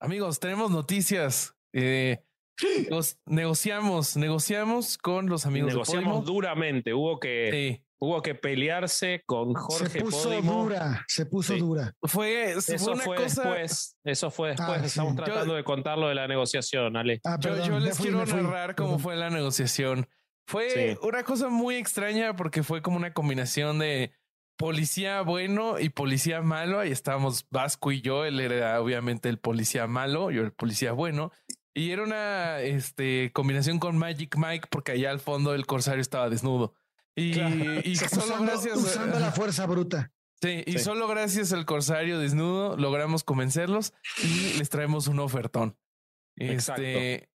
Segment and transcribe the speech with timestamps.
[0.00, 1.54] Amigos, tenemos noticias.
[1.72, 2.18] Eh,
[2.90, 6.94] nos negociamos, negociamos con los amigos Negociamos duramente.
[6.94, 11.94] Hubo que, hubo que pelearse con Jorge Se puso dura, se puso dura.
[12.02, 13.96] Fue, eso fue después.
[14.04, 14.82] Eso fue después.
[14.82, 15.16] Ah, Estamos sí.
[15.16, 17.20] tratando de contar lo de la negociación, Ale.
[17.24, 19.02] Ah, Yo, perdón, yo me les fui, quiero narrar cómo Perdón.
[19.02, 20.08] fue la negociación.
[20.46, 20.98] Fue Sí.
[21.02, 24.12] una cosa muy extraña porque fue como una combinación de
[24.58, 26.80] policía bueno y policía malo.
[26.80, 28.26] Ahí estábamos Vasco y yo.
[28.26, 31.32] Él era obviamente el policía malo, yo el policía bueno.
[31.74, 36.28] Y era una este, combinación con Magic Mike porque allá al fondo el corsario estaba
[36.28, 36.74] desnudo.
[37.14, 40.12] Y, y solo Usando, gracias usando la fuerza bruta.
[40.42, 40.78] Sí, y Sí.
[40.80, 45.76] solo gracias al corsario desnudo logramos convencerlos y les traemos un ofertón.
[46.36, 47.27] Este,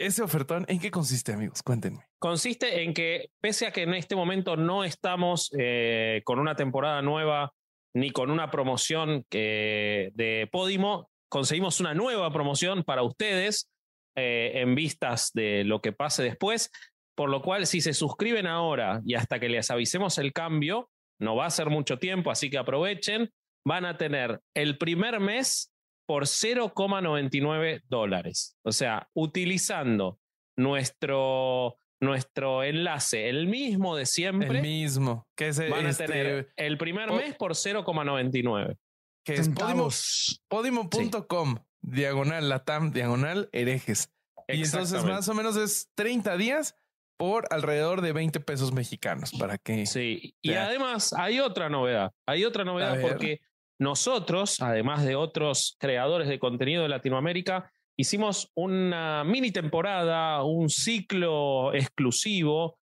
[0.00, 1.62] ese ofertón, ¿en qué consiste, amigos?
[1.62, 2.00] Cuéntenme.
[2.18, 7.02] Consiste en que, pese a que en este momento no estamos eh, con una temporada
[7.02, 7.52] nueva
[7.94, 13.68] ni con una promoción que- de Podimo, conseguimos una nueva promoción para ustedes
[14.16, 16.70] eh, en vistas de lo que pase después.
[17.16, 20.88] Por lo cual, si se suscriben ahora y hasta que les avisemos el cambio,
[21.20, 23.30] no va a ser mucho tiempo, así que aprovechen,
[23.66, 25.70] van a tener el primer mes
[26.10, 28.56] por 0,99 dólares.
[28.64, 30.18] O sea, utilizando
[30.58, 36.52] nuestro, nuestro enlace, el mismo de siempre, El mismo, que es, van a este, tener
[36.56, 38.76] el primer po- mes por 0,99.
[39.24, 40.42] que es podimo- Centavos.
[40.48, 44.10] podimo.com, diagonal latam, diagonal herejes.
[44.48, 46.74] Y entonces más o menos es 30 días
[47.16, 50.66] por alrededor de 20 pesos mexicanos para que Sí, y Ya.
[50.66, 52.10] además hay otra novedad.
[52.26, 53.42] Hay otra novedad porque
[53.80, 61.72] nosotros, además de otros creadores de contenido de Latinoamérica, hicimos una mini temporada, un ciclo
[61.72, 62.78] exclusivo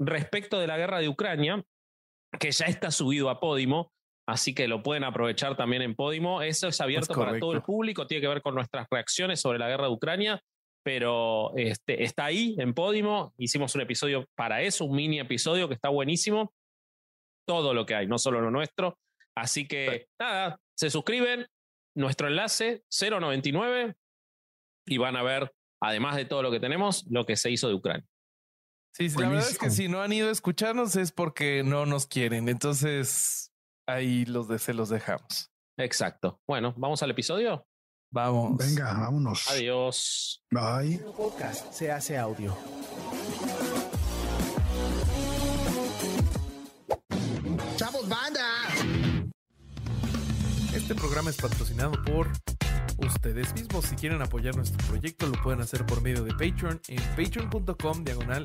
[0.00, 1.62] respecto de la guerra de Ucrania,
[2.36, 3.92] que ya está subido a Podimo.
[4.26, 6.42] Así que lo pueden aprovechar también en Podimo.
[6.42, 8.08] Eso es abierto Es para todo el público.
[8.08, 10.42] Tiene que ver con nuestras reacciones sobre la guerra de Ucrania.
[10.82, 13.34] Pero este, está ahí en Podimo.
[13.38, 16.52] Hicimos un episodio para eso, un mini episodio que está buenísimo.
[17.46, 18.98] Todo lo que hay, no solo lo nuestro.
[19.40, 21.46] Así que nada, se suscriben.
[21.96, 23.94] Nuestro enlace 099
[24.86, 25.52] y van a ver,
[25.82, 28.06] además de todo lo que tenemos, lo que se hizo de Ucrania.
[28.94, 31.86] Sí, sí, la verdad es que si no han ido a escucharnos es porque no
[31.86, 32.48] nos quieren.
[32.48, 33.52] Entonces
[33.88, 35.50] ahí los de se los dejamos.
[35.78, 36.40] Exacto.
[36.46, 37.66] Bueno, vamos al episodio.
[38.12, 38.58] Vamos.
[38.58, 39.48] Venga, vámonos.
[39.50, 40.44] Adiós.
[40.50, 40.98] Bye.
[41.16, 42.56] podcast se hace audio.
[50.90, 52.26] Este programa es patrocinado por
[52.98, 53.84] ustedes mismos.
[53.84, 58.44] Si quieren apoyar nuestro proyecto, lo pueden hacer por medio de Patreon en patreon.com diagonal.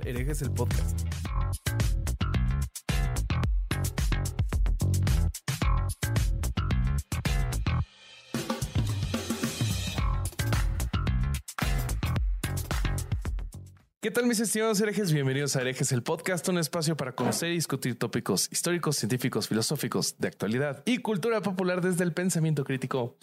[14.05, 15.11] ¿Qué tal mis estimados herejes?
[15.11, 20.19] Bienvenidos a Herejes el Podcast, un espacio para conocer y discutir tópicos históricos, científicos, filosóficos,
[20.19, 23.17] de actualidad y cultura popular desde el pensamiento crítico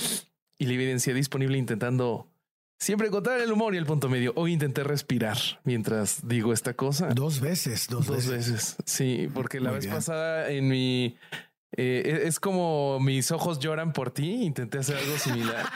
[0.59, 2.27] y la evidencia disponible intentando
[2.81, 4.33] siempre encontrar el humor y el punto medio.
[4.35, 7.11] Hoy intenté respirar mientras digo esta cosa.
[7.11, 8.51] Dos veces, dos, Dos veces.
[8.51, 8.77] veces.
[8.85, 9.95] Sí, porque la Muy vez bien.
[9.95, 11.17] pasada en mi...
[11.77, 14.43] eh, es como mis ojos lloran por ti.
[14.43, 15.65] Intenté hacer algo similar.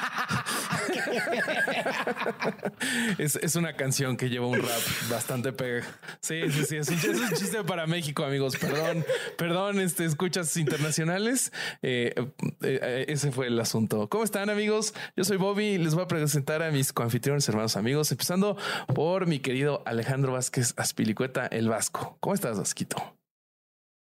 [3.19, 4.81] es, una canción que lleva un rap
[5.11, 5.85] bastante pega.
[6.21, 6.77] Sí, sí, sí.
[6.77, 8.57] Es un, chiste para México, amigos.
[8.57, 9.05] Perdón,
[9.37, 9.81] perdón.
[9.81, 11.53] Este escuchas internacionales.
[11.83, 12.15] Eh,
[12.63, 14.09] eh, ese fue el asunto.
[14.09, 14.95] ¿Cómo están, amigos?
[15.17, 15.79] Yo soy Bobby.
[15.79, 18.57] Les voy a presentar a mis coanfitriones, hermanos, amigos, empezando
[18.95, 22.17] por mi querido Alejandro Vázquez Aspilicueta, el Vasco.
[22.21, 23.16] ¿Cómo estás, Vasquito?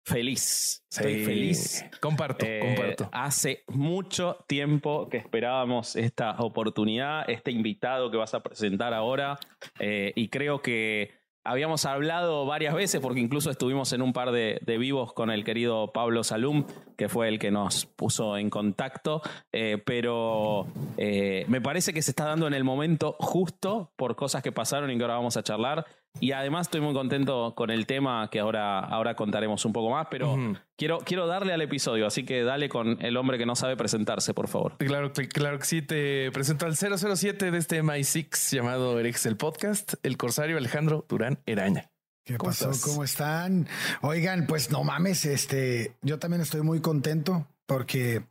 [0.09, 0.83] Feliz.
[0.91, 1.25] Estoy Sí.
[1.25, 1.85] feliz.
[2.01, 3.09] Comparto, Eh, comparto.
[3.11, 9.37] Hace mucho tiempo que esperábamos esta oportunidad, este invitado que vas a presentar ahora,
[9.79, 11.11] eh, y creo que
[11.45, 15.43] habíamos hablado varias veces, porque incluso estuvimos en un par de, de vivos con el
[15.43, 16.65] querido Pablo Salum,
[16.97, 19.21] que fue el que nos puso en contacto,
[19.51, 24.43] eh, pero eh, me parece que se está dando en el momento justo por cosas
[24.43, 25.85] que pasaron y que ahora vamos a charlar.
[26.21, 30.07] Y además estoy muy contento con el tema que ahora, ahora contaremos un poco más,
[30.11, 30.37] pero
[30.77, 34.33] quiero, quiero darle al episodio, así que dale con el hombre que no sabe presentarse,
[34.33, 34.75] por favor.
[34.79, 35.81] Claro, que- claro que sí.
[35.81, 41.39] Te presento al 007 de este MI6 llamado Erex el Podcast, el corsario Alejandro Durán
[41.45, 41.89] Eraña.
[42.25, 42.71] ¿Qué ¿Cómo pasó?
[42.71, 42.83] estás?
[42.89, 43.67] ¿Cómo están?
[44.01, 48.23] Oigan, pues no mames, este, yo también estoy muy contento porque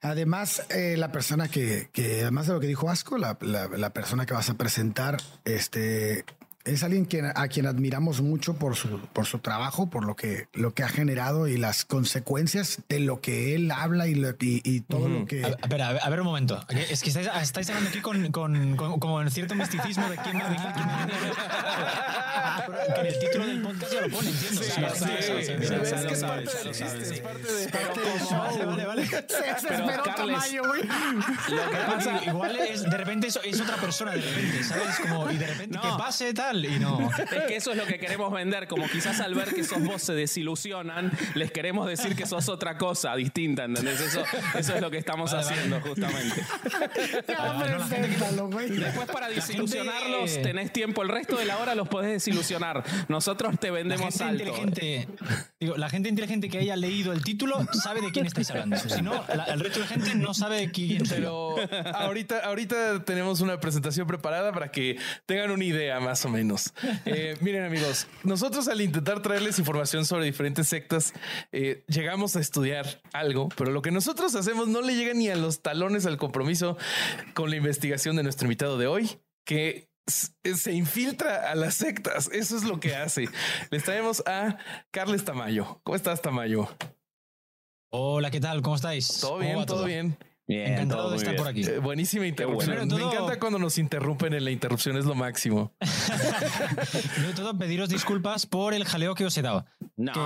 [0.00, 3.90] además eh, la persona que, que, además de lo que dijo Asco, la, la- la
[3.92, 6.24] persona que vas a presentar, este,
[6.68, 10.48] es alguien quien, a quien admiramos mucho por su, por su trabajo, por lo que,
[10.52, 14.60] lo que ha generado y las consecuencias de lo que él habla y, lo- y,
[14.64, 15.44] y todo lo que...
[15.44, 16.64] A, a ver, a ver, a ver un momento.
[16.68, 20.38] Es que estáis, estáis hablando aquí con, con, con- como en cierto misticismo de quién
[22.66, 24.60] Pero que en el título del podcast ya lo pone, entiendo.
[24.60, 24.80] Es que
[26.26, 27.14] parte del chiste, sí.
[27.14, 29.06] es parte de- Vale, vale, vale.
[29.06, 30.82] Se Carles, Tamayo, güey.
[30.82, 34.98] Lo que pasa, Igual es, de repente es, es otra persona, de repente, ¿sabes?
[35.00, 35.82] Como, y de repente No.
[35.82, 37.10] que pase tal, y no.
[37.18, 40.02] Es que eso es lo que queremos vender, como quizás al ver que esos vos
[40.02, 44.00] se desilusionan, les queremos decir que sos otra cosa distinta, ¿entendés?
[44.00, 44.22] Eso,
[44.58, 46.42] eso es lo que estamos haciendo justamente.
[48.78, 52.82] Después para desilusionarlos gente- tenés tiempo, el resto de la hora los podés desilusionar.
[53.08, 55.14] Nosotros te La vendemos gente, alto.
[55.60, 58.76] Digo, la gente inteligente que haya leído el título sabe de quién estáis hablando.
[58.76, 61.02] Si no, la- el resto de la gente no sabe de quién.
[61.08, 61.56] Pero
[61.94, 66.72] ahorita, ahorita tenemos una presentación preparada para que tengan una idea más o menos.
[67.04, 71.12] Eh, miren amigos, nosotros al intentar traerles información sobre diferentes sectas,
[71.52, 75.36] eh, llegamos a estudiar algo, pero lo que nosotros hacemos no le llega ni a
[75.36, 76.76] los talones al compromiso
[77.34, 82.28] con la investigación de nuestro invitado de hoy, que se infiltra a las sectas.
[82.32, 83.28] Eso es lo que hace.
[83.70, 84.56] Les traemos a
[84.90, 85.80] Carles Tamayo.
[85.84, 86.68] ¿Cómo estás, Tamayo?
[87.90, 88.60] Hola, ¿qué tal?
[88.62, 89.20] ¿Cómo estáis?
[89.20, 90.18] Todo ¿Cómo bien, va todo bien.
[90.46, 91.42] Bien, Encantado todo de estar bien.
[91.44, 91.62] por aquí.
[91.62, 92.74] Eh, buenísima interrupción.
[92.76, 92.80] bueno.
[92.82, 95.74] Primero Me todo- encanta cuando nos interrumpen en la interrupción, es lo máximo.
[97.12, 99.66] Primero de todo, pediros disculpas por el jaleo que os he dado.
[100.00, 100.12] No.
[100.12, 100.20] Que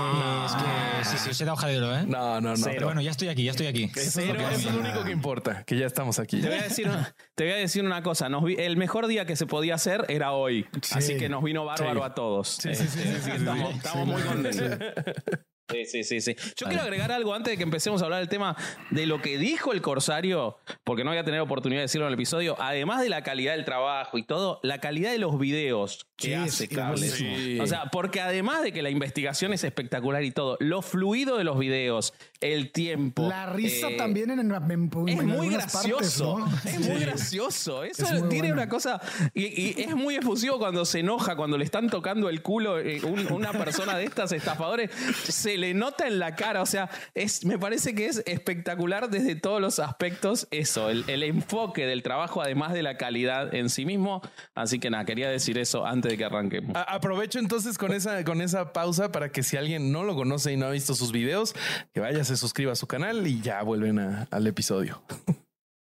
[1.02, 2.04] es que sí, sí, os he dado jaleo, ¿eh?
[2.06, 2.64] No, no, no.
[2.66, 3.84] Pero bueno, ya estoy aquí, ya estoy aquí.
[3.84, 6.42] Eso es, Cero, lo, que- es lo único que importa, que ya estamos aquí.
[6.42, 8.28] Te voy a decir, una- te voy a decir una cosa.
[8.28, 10.66] Nos vi- el mejor día que se podía hacer era hoy.
[10.82, 10.94] Sí.
[10.98, 12.06] Así que nos vino bárbaro Sí.
[12.06, 12.48] a todos.
[12.60, 13.76] Sí, sí, sí, sí, sí, sí, estamos sí.
[13.78, 14.78] estamos muy contentos.
[15.70, 16.36] Sí, sí, sí, sí.
[16.56, 18.56] Yo quiero agregar algo antes de que empecemos a hablar del tema
[18.90, 22.08] de lo que dijo el Corsario, porque no voy a tener oportunidad de decirlo en
[22.08, 26.06] el episodio, además de la calidad del trabajo y todo, la calidad de los videos
[26.16, 27.12] que Sí, hace sí, Carles.
[27.12, 27.58] sí.
[27.60, 31.44] O sea, porque además de que la investigación es espectacular y todo, lo fluido de
[31.44, 33.28] los videos, el tiempo.
[33.28, 36.38] La risa eh, también en, en, en- es en muy partes, gracioso.
[36.38, 36.46] ¿no?
[36.64, 37.84] Es muy gracioso.
[37.84, 38.54] Eso Es muy tiene bueno.
[38.62, 39.00] una cosa.
[39.34, 43.00] Y, y es muy efusivo cuando se enoja, cuando le están tocando el culo eh,
[43.04, 44.90] un- una persona de estas estafadores.
[45.24, 46.62] Se le nota en la cara.
[46.62, 51.22] O sea, es, me parece que es espectacular desde todos los aspectos eso, el, el
[51.22, 54.20] enfoque del trabajo, además de la calidad en sí mismo.
[54.54, 56.74] Así que nada, quería decir eso antes de que arranquemos.
[56.76, 60.52] A- aprovecho entonces con esa, con esa pausa para que si alguien no lo conoce
[60.52, 61.54] y no ha visto sus videos,
[61.94, 63.98] que vaya, se suscriba a su canal y ya vuelven
[64.30, 65.02] al episodio.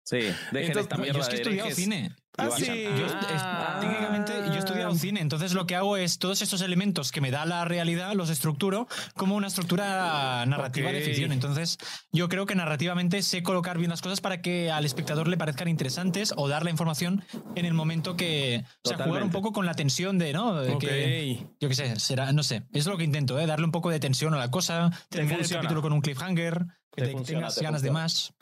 [0.08, 2.12] Sí, dejen Entonces, esta Yo mierda es que he estudiado cine.
[2.38, 2.64] Ah, sí.
[2.84, 3.06] Yo,
[3.40, 3.78] Ah.
[3.80, 7.30] técnicamente yo he estudiado cine, entonces lo que hago es todos estos elementos que me
[7.32, 11.32] da la realidad los estructuro como una estructura narrativa de ficción.
[11.32, 11.78] Entonces
[12.12, 15.66] yo creo que narrativamente sé colocar bien las cosas para que al espectador le parezcan
[15.66, 17.24] interesantes o dar la información
[17.56, 18.64] en el momento que...
[18.84, 20.60] O sea, jugar un poco con la tensión de, ¿no?
[20.60, 20.80] De Ok.
[20.82, 23.46] que, yo qué sé, será, no sé, es lo que intento, ¿eh?
[23.46, 26.64] darle un poco de tensión a la cosa, terminar el capítulo con un cliffhanger,
[26.94, 28.34] que Te te- tengas te ganas de más.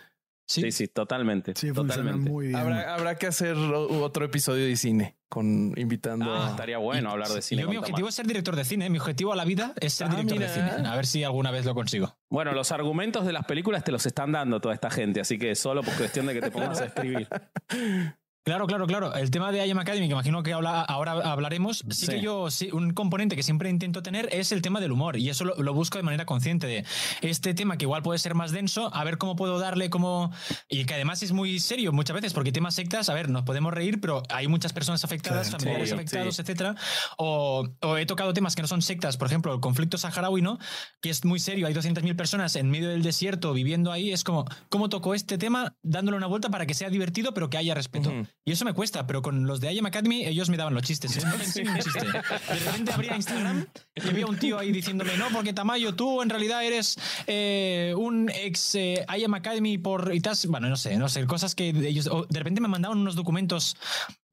[0.46, 1.54] Sí, sí, totalmente.
[1.56, 2.28] Sí, totalmente.
[2.30, 2.56] muy bien.
[2.58, 7.28] Habrá, habrá que hacer otro episodio de cine con invitando Ah, a- estaría bueno hablar
[7.30, 7.62] de cine.
[7.62, 10.08] Yo mi objetivo es ser director de cine, mi objetivo a la vida es ser
[10.08, 10.52] Ah, director mira.
[10.52, 10.88] de cine.
[10.88, 12.16] A ver si alguna vez lo consigo.
[12.28, 15.54] Bueno, los argumentos de las películas te los están dando toda esta gente, así que
[15.54, 17.26] solo por cuestión de que te pongas a escribir.
[18.44, 19.14] Claro, claro, claro.
[19.14, 22.12] El tema de IM Academy, que imagino que habla- ahora hablaremos, sí, Sí.
[22.12, 25.16] que yo, sí, un componente que siempre intento tener es el tema del humor.
[25.16, 26.84] Y eso lo, lo busco de manera consciente de
[27.22, 30.30] este tema que igual puede ser más denso, a ver cómo puedo darle como...
[30.68, 33.72] Y que además es muy serio muchas veces, porque temas sectas, a ver, nos podemos
[33.72, 36.74] reír, pero hay muchas personas afectadas, familiares sí, afectados, etcétera.
[37.16, 40.58] O, o he tocado temas que no son sectas, por ejemplo, el conflicto saharaui, ¿no?
[41.00, 44.12] Que es muy serio, hay 200.000 personas en medio del desierto viviendo ahí.
[44.12, 47.56] Es como, ¿cómo toco este tema dándole una vuelta para que sea divertido, pero que
[47.56, 48.12] haya respeto?
[48.46, 51.16] Y eso me cuesta, pero con los de IM Academy, ellos me daban los chistes.
[51.16, 51.22] ¿eh?
[51.22, 56.28] De repente abría Instagram y había un tío ahí diciéndome, no, porque Tamayo, tú en
[56.28, 60.14] realidad eres eh, un ex eh, IM Academy por...
[60.14, 60.46] Y tas-".
[60.46, 62.10] bueno, no sé, no sé, cosas que ellos...
[62.28, 63.76] de repente me mandaban unos documentos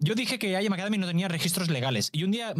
[0.03, 2.55] yo dije que IM Academy no tenía registros legales y un día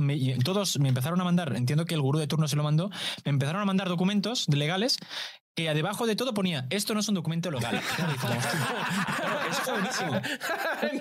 [0.46, 2.92] todos me empezaron a mandar, entiendo que el gurú de turno se lo mandó,
[3.26, 5.00] me empezaron a mandar documentos legales
[5.56, 7.82] que debajo de todo ponía, esto no es un documento legal.
[9.52, 10.22] Eso buenísimo.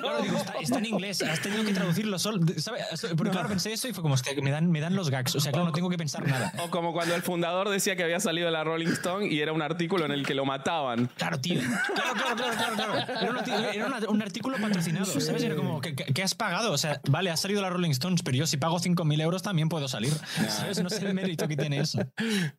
[0.01, 2.41] Claro, digo, está, está en inglés, has tenido que traducirlo solo.
[2.57, 2.85] ¿sabes?
[3.17, 5.37] Porque claro, pensé eso y fue como, hostia, que me dan, me dan los gags.
[5.37, 6.53] O sea, claro, no tengo que pensar nada.
[6.59, 9.53] O como cuando el fundador decía que había salido de la Rolling Stone y era
[9.53, 11.09] un artículo en el que lo mataban.
[11.17, 11.61] Claro, tío.
[11.95, 12.75] Claro, claro, claro, claro.
[12.75, 13.21] claro.
[13.21, 15.43] Era, un, era un artículo patrocinado, ¿sabes?
[15.43, 16.73] Era como, ¿qué, has pagado?
[16.73, 19.69] O sea, vale, ha salido la Rolling Stones, pero yo si pago 5.000 euros también
[19.69, 20.13] puedo salir.
[20.49, 20.83] ¿Sabes?
[20.83, 22.01] No sé el mérito que tiene eso.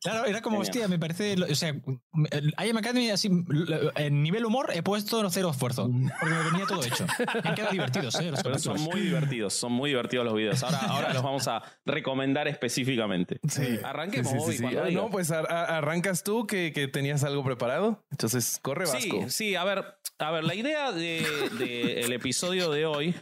[0.00, 1.34] Claro, era como, hostia, me parece...
[1.42, 1.74] O sea,
[2.64, 3.28] IM Academy, así,
[3.96, 5.90] en nivel humor, he puesto cero esfuerzo.
[6.20, 7.06] Porque me venía todo hecho.
[7.42, 8.30] Me han quedado divertidos, ¿eh?
[8.30, 10.62] Los Pero son muy divertidos, son muy divertidos los videos.
[10.62, 13.40] Ahora, ahora los vamos a recomendar específicamente.
[13.48, 13.78] Sí.
[13.82, 14.90] Arranquemos, Sí, sí, Bobby, Ah.
[14.92, 18.04] No, pues ar- ar- arrancas tú que, que tenías algo preparado.
[18.10, 18.98] Entonces, corre Vasco.
[19.24, 19.84] Sí, sí, a ver,
[20.18, 23.14] a ver, la idea del de, el episodio de hoy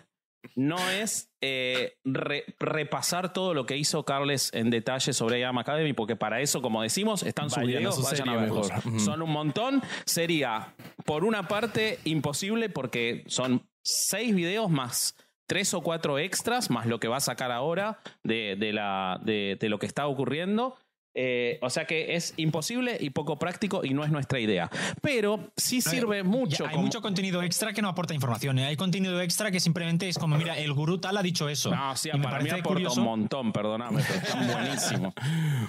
[0.56, 5.92] no es eh, re- repasar todo lo que hizo Carles en detalle sobre IAM Academy,
[5.92, 8.68] porque para eso, como decimos, están sus videos, su vayan a verlos.
[8.72, 9.00] mejor.
[9.00, 9.82] Son un montón.
[10.04, 15.14] Sería, por una parte, imposible porque son seis videos más
[15.46, 19.56] tres o cuatro extras, más lo que va a sacar ahora de, de la, de,
[19.58, 20.76] de lo que está ocurriendo.
[21.14, 24.70] Eh, o sea que es imposible y poco práctico y no es nuestra idea.
[25.02, 26.58] Pero sí sirve mucho.
[26.64, 28.58] Ya, hay como- mucho contenido extra que no aporta información.
[28.60, 28.66] ¿eh?
[28.66, 31.74] Hay contenido extra que simplemente es como, mira, el gurú tal ha dicho eso.
[31.74, 33.00] No, sí, Y me para mí parece aporta curioso.
[33.00, 35.14] un montón, perdóname, pero están buenísimos.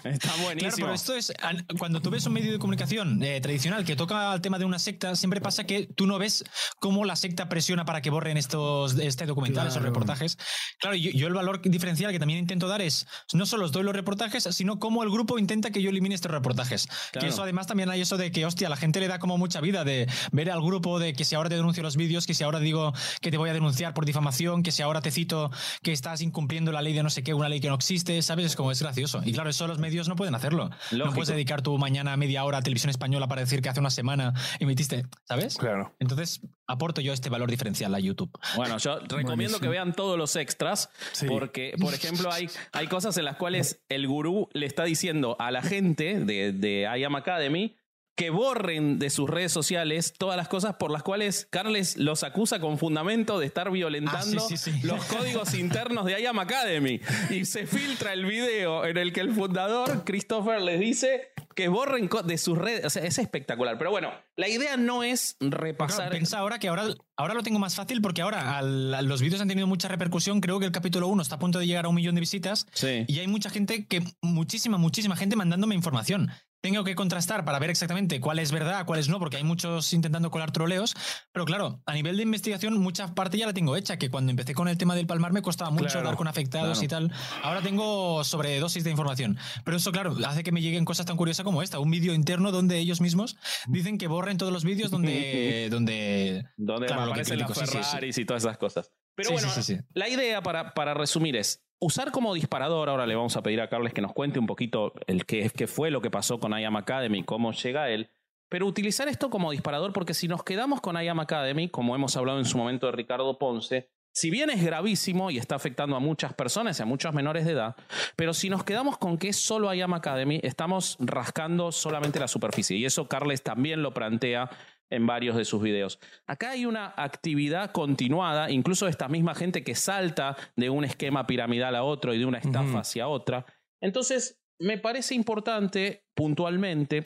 [0.03, 0.75] Están Claro, buenísimos.
[0.79, 1.33] pero esto es.
[1.41, 4.65] an- Cuando tú ves un medio de comunicación eh, tradicional que toca el tema de
[4.65, 6.43] una secta, siempre pasa que tú no ves
[6.79, 9.87] cómo la secta presiona para que borren estos este documentales o Claro.
[9.93, 10.37] reportajes.
[10.79, 13.83] Claro, yo, yo el valor diferencial que también intento dar es no solo os doy
[13.83, 16.87] los reportajes, sino cómo el grupo intenta que yo elimine estos reportajes.
[17.11, 17.25] Claro.
[17.25, 19.61] Que eso además también hay eso de que, hostia, la gente le da como mucha
[19.61, 22.43] vida de ver al grupo de que si ahora te denuncio los vídeos, que si
[22.43, 25.91] ahora digo que te voy a denunciar por difamación, que si ahora te cito que
[25.91, 28.45] estás incumpliendo la ley de no sé qué, una ley que no existe, ¿sabes?
[28.47, 29.21] Es como es gracioso.
[29.25, 30.69] Y claro, eso los medios no pueden hacerlo.
[30.91, 31.15] No Lógico.
[31.15, 34.33] puedes dedicar tu mañana media hora a televisión española para decir que hace una semana
[34.59, 35.57] emitiste, ¿sabes?
[35.57, 35.93] Claro.
[35.99, 38.31] Entonces, aporto yo este valor diferencial a YouTube.
[38.55, 39.59] Bueno, yo recomiendo Buenísimo.
[39.59, 41.25] que vean todos los extras, Sí.
[41.27, 45.51] porque, por ejemplo, hay, hay cosas en las cuales el gurú le está diciendo a
[45.51, 47.75] la gente de, de I Am Academy
[48.13, 52.59] que borren de sus redes sociales todas las cosas por las cuales Carles los acusa
[52.59, 54.85] con fundamento de estar violentando Ah, sí, sí, sí.
[54.85, 56.99] los códigos internos de I Am Academy.
[57.29, 62.09] Y se filtra el video en el que el fundador, Christopher, les dice que borren
[62.25, 62.85] de sus redes.
[62.85, 63.77] O sea, es espectacular.
[63.77, 66.09] Pero bueno, la idea no es Claro, repasar.
[66.11, 66.85] piensa ahora que ahora,
[67.17, 70.41] ahora lo tengo más fácil porque ahora al- los vídeos han tenido mucha repercusión.
[70.41, 72.67] Creo que el capítulo 1 está a punto de llegar a un millón de visitas.
[72.73, 73.05] Sí.
[73.07, 76.29] Y hay mucha gente que, muchísima, muchísima gente mandándome información.
[76.61, 79.93] Tengo que contrastar para ver exactamente cuál es verdad, cuál es no, porque hay muchos
[79.93, 80.95] intentando colar troleos.
[81.31, 84.53] Pero claro, a nivel de investigación, mucha parte ya la tengo hecha, que cuando empecé
[84.53, 87.11] con el tema del palmar me costaba mucho Claro, dar con afectados y tal.
[87.41, 89.39] Ahora tengo sobredosis de información.
[89.65, 91.79] Pero eso, claro, hace que me lleguen cosas tan curiosas como esta.
[91.79, 93.37] Un vídeo interno donde ellos mismos
[93.67, 95.67] dicen que borren todos los vídeos donde...
[95.71, 97.83] donde donde Claro, lo que aparecen las critico, sí, sí.
[97.83, 98.91] Ferraris y todas esas cosas.
[99.15, 103.35] Pero Sí, bueno, la idea para, para resumir es usar como disparador, ahora le vamos
[103.35, 106.39] a pedir a Carles que nos cuente un poquito el qué, fue lo que pasó
[106.39, 108.09] con IAM Academy, cómo llega él,
[108.49, 112.37] pero utilizar esto como disparador porque si nos quedamos con IAM Academy, como hemos hablado
[112.37, 116.33] en su momento de Ricardo Ponce, si bien es gravísimo y está afectando a muchas
[116.33, 117.75] personas y a muchos menores de edad,
[118.15, 122.77] pero si nos quedamos con que es solo IAM Academy, estamos rascando solamente la superficie.
[122.77, 124.49] Y eso Carles también lo plantea
[124.91, 125.99] en varios de sus videos.
[126.27, 131.75] Acá hay una actividad continuada, incluso esta misma gente que salta de un esquema piramidal
[131.75, 133.45] a otro y de una estafa hacia otra.
[133.81, 137.03] Entonces, me parece importante puntualmente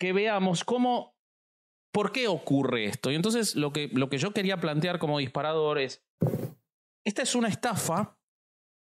[0.00, 1.14] que veamos cómo,
[1.92, 3.10] por qué ocurre esto.
[3.10, 6.02] Y entonces lo que, lo que yo quería plantear como disparador es,
[7.04, 8.16] esta es una estafa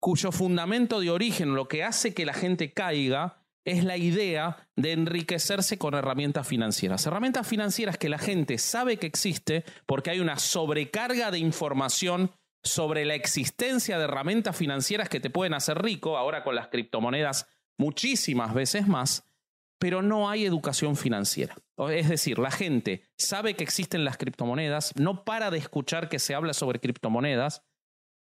[0.01, 4.93] cuyo fundamento de origen, lo que hace que la gente caiga, es la idea de
[4.93, 7.05] enriquecerse con herramientas financieras.
[7.05, 12.31] Herramientas financieras que la gente sabe que existe porque hay una sobrecarga de información
[12.63, 17.47] sobre la existencia de herramientas financieras que te pueden hacer rico, ahora con las criptomonedas
[17.77, 19.23] muchísimas veces más,
[19.79, 21.55] pero no hay educación financiera.
[21.89, 26.33] Es decir, la gente sabe que existen las criptomonedas, no para de escuchar que se
[26.33, 27.63] habla sobre criptomonedas,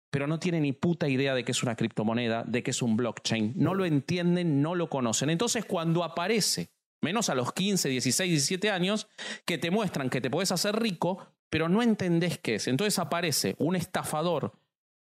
[0.10, 2.96] pero no tiene ni puta idea de qué es una criptomoneda, de qué es un
[2.96, 3.54] blockchain.
[3.56, 5.30] No lo entienden, no lo conocen.
[5.30, 6.70] Entonces, cuando aparece,
[7.02, 9.08] menos a los 15, 16, 17 años,
[9.46, 12.68] que te muestran que te puedes hacer rico, pero no entendés qué es.
[12.68, 14.54] Entonces aparece un estafador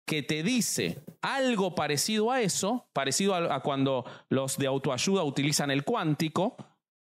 [0.06, 5.70] que te dice algo parecido a eso, parecido a, a cuando los de autoayuda utilizan
[5.70, 6.56] el cuántico,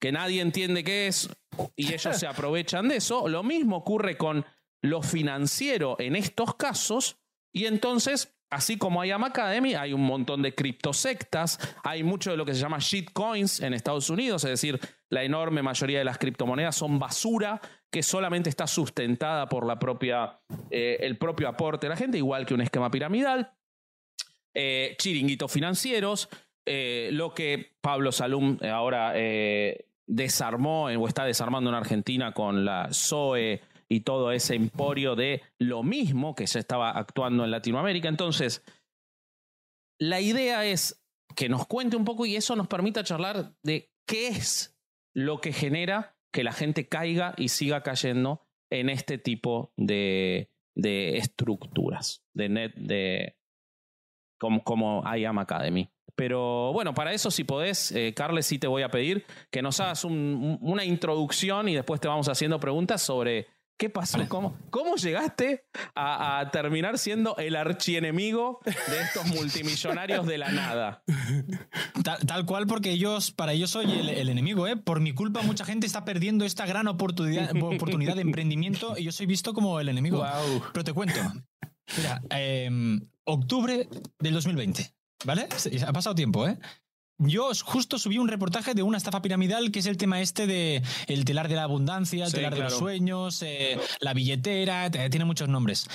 [0.01, 1.29] que nadie entiende qué es
[1.77, 3.29] y ellos se aprovechan de eso.
[3.29, 4.45] Lo mismo ocurre con
[4.83, 7.20] lo financiero en estos casos
[7.53, 12.37] y entonces, así como hay Am Academy, hay un montón de criptosectas, hay mucho de
[12.37, 16.19] lo que se llama shitcoins en Estados Unidos, es decir, la enorme mayoría de las
[16.19, 20.39] criptomonedas son basura que solamente está sustentada por la propia,
[20.71, 23.53] eh, el propio aporte de la gente, igual que un esquema piramidal.
[24.55, 26.29] Eh, chiringuitos financieros,
[26.67, 29.15] eh, lo que Pablo Salum ahora
[30.07, 35.83] desarmó o está desarmando en Argentina con la SOE y todo ese emporio de lo
[35.83, 38.09] mismo que se estaba actuando en Latinoamérica.
[38.09, 38.63] Entonces,
[39.99, 41.05] la idea es
[41.37, 44.79] que nos cuente un poco y eso nos permita charlar de qué es
[45.15, 51.19] lo que genera que la gente caiga y siga cayendo en este tipo de, de
[51.19, 53.37] estructuras, de net, de
[54.39, 55.91] como, como IAM Academy.
[56.15, 59.81] Pero bueno, para eso si podés, eh, Carles, sí te voy a pedir que nos
[59.81, 63.49] hagas un- una introducción y después te vamos haciendo preguntas sobre
[63.81, 70.37] qué pasó, cómo, cómo llegaste a, a terminar siendo el archienemigo de estos multimillonarios de
[70.37, 71.03] la nada.
[72.05, 74.77] Tal, tal cual, porque ellos, para ellos soy el, el enemigo, ¿eh?
[74.77, 79.13] Por mi culpa, mucha gente está perdiendo esta gran oportunidad, oportunidad de emprendimiento y yo
[79.13, 80.19] soy visto como el enemigo.
[80.19, 80.63] Wow.
[80.75, 81.19] Pero te cuento.
[81.97, 84.95] Mira, em, octubre del 2020,
[85.25, 85.49] ¿vale?
[85.87, 86.59] Ha pasado tiempo, ¿eh?
[87.23, 90.83] Yo justo subí un reportaje de una estafa piramidal que es el tema este de
[91.07, 92.71] el telar de la abundancia, el Sí, telar de claro.
[92.71, 95.87] los sueños, eh, la billetera, t- tiene muchos nombres.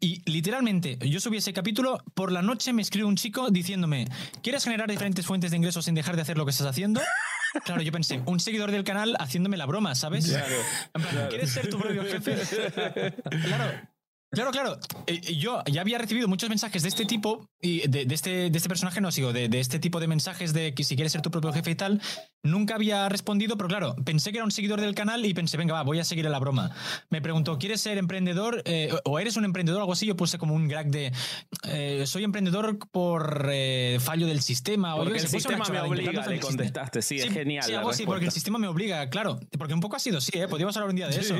[0.00, 4.06] Y literalmente, yo subí ese capítulo, por la noche me escribe un chico diciéndome,
[4.42, 7.00] ¿quieres generar diferentes fuentes de ingresos sin dejar de hacer lo que estás haciendo?
[7.64, 10.32] Claro, yo pensé, un seguidor del canal haciéndome la broma, ¿sabes?
[10.94, 12.36] En plan, ¿Quieres ser tu propio jefe?
[13.46, 13.80] claro.
[14.30, 14.78] Claro, claro.
[15.06, 18.56] Eh, Yo ya había recibido muchos mensajes de este tipo, y de, de este, de
[18.56, 21.22] este personaje no sigo, de, de este tipo de mensajes de que si quieres ser
[21.22, 22.00] tu propio jefe y tal.
[22.44, 25.74] Nunca había respondido, pero claro, pensé que era un seguidor del canal y pensé, venga,
[25.74, 26.70] va, voy a seguir a la broma.
[27.10, 30.06] Me preguntó, ¿quieres ser emprendedor Eh, o eres un emprendedor o algo así?
[30.06, 31.12] Yo puse como un gag de,
[31.64, 34.94] eh, soy emprendedor por eh, fallo del sistema.
[34.94, 37.02] o yo el sistema me obliga, le contestaste.
[37.02, 37.64] Sí, es genial.
[37.64, 39.40] Sí, algo así, porque el sistema me obliga, claro.
[39.58, 40.46] Porque un poco ha sido, sí, ¿eh?
[40.48, 41.34] podríamos hablar un día de eso.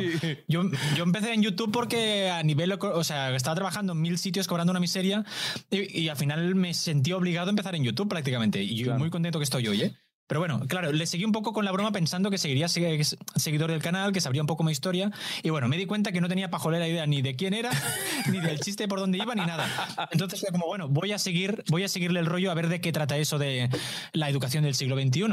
[0.48, 0.62] Yo,
[0.96, 4.70] yo empecé en YouTube porque a nivel, o sea, estaba trabajando en mil sitios cobrando
[4.70, 5.24] una miseria
[5.70, 8.62] y, y al final me sentí obligado a empezar en YouTube prácticamente.
[8.62, 8.98] Y yo Claro.
[9.00, 9.94] muy contento que estoy hoy, ¿eh?
[10.28, 13.70] Pero bueno, claro, le seguí un poco con la broma pensando que seguiría segui- seguidor
[13.72, 15.10] del canal, que sabría un poco mi historia.
[15.42, 17.70] Y bueno, me di cuenta que no tenía pajolera idea ni de quién era,
[18.30, 19.66] ni del chiste por dónde iba, ni nada.
[20.12, 22.80] Entonces fue como, bueno, voy a seguir, voy a seguirle el rollo a ver de
[22.80, 23.68] qué trata eso de
[24.12, 25.24] la educación del siglo XXI.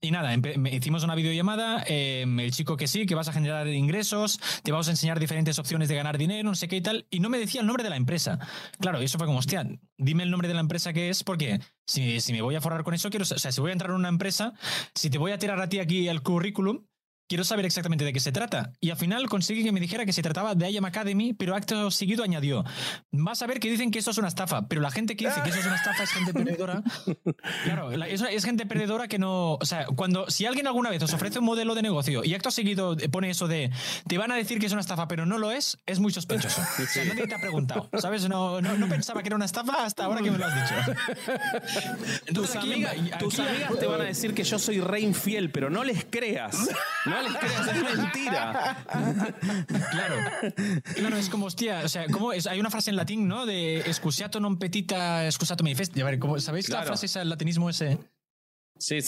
[0.00, 0.32] Y nada,
[0.70, 4.86] hicimos una videollamada, eh, el chico que sí, que vas a generar ingresos, te vamos
[4.86, 7.38] a enseñar diferentes opciones de ganar dinero, no sé qué y tal, y no me
[7.38, 8.38] decía el nombre de la empresa.
[8.78, 9.66] Claro, eso fue como, hostia,
[9.96, 12.84] dime el nombre de la empresa que es, porque si, si me voy a forrar
[12.84, 14.52] con eso, quiero, o sea, si voy a entrar en una empresa,
[14.94, 16.84] si te voy a tirar a ti aquí el currículum,
[17.28, 18.72] quiero saber exactamente de qué se trata.
[18.80, 21.90] Y al final conseguí que me dijera que se trataba de IAM Academy, pero acto
[21.90, 22.64] seguido añadió,
[23.12, 25.40] vas a ver que dicen que eso es una estafa, pero la gente que dice
[25.42, 26.82] que eso es una estafa es gente perdedora.
[27.64, 29.54] Claro, la- es, es gente perdedora que no...
[29.54, 32.50] O sea, cuando si alguien alguna vez os ofrece un modelo de negocio y acto
[32.50, 33.70] seguido pone eso de,
[34.06, 36.62] te van a decir que es una estafa, pero no lo es, es muy sospechoso.
[36.78, 38.28] O sea, nadie te ha preguntado, ¿sabes?
[38.28, 40.94] No, no, no pensaba que era una estafa hasta ahora que me lo has dicho.
[42.34, 45.50] Tus, aquí- amigas, aquí- tus amigas te van a decir que yo soy re infiel,
[45.50, 46.56] pero no les creas.
[47.06, 48.84] No les creas, es mentira.
[49.90, 50.16] Claro.
[50.94, 52.46] Claro, es como, hostia, o sea, ¿cómo es?
[52.46, 53.46] Hay una frase en latín, ¿no?
[53.46, 55.96] De excusiato non petita, excusato manifest.
[55.98, 56.88] A ver, ¿cómo- ¿sabéis la Claro.
[56.94, 57.98] frase, esa, el latinismo ese?
[58.78, 59.00] Sí,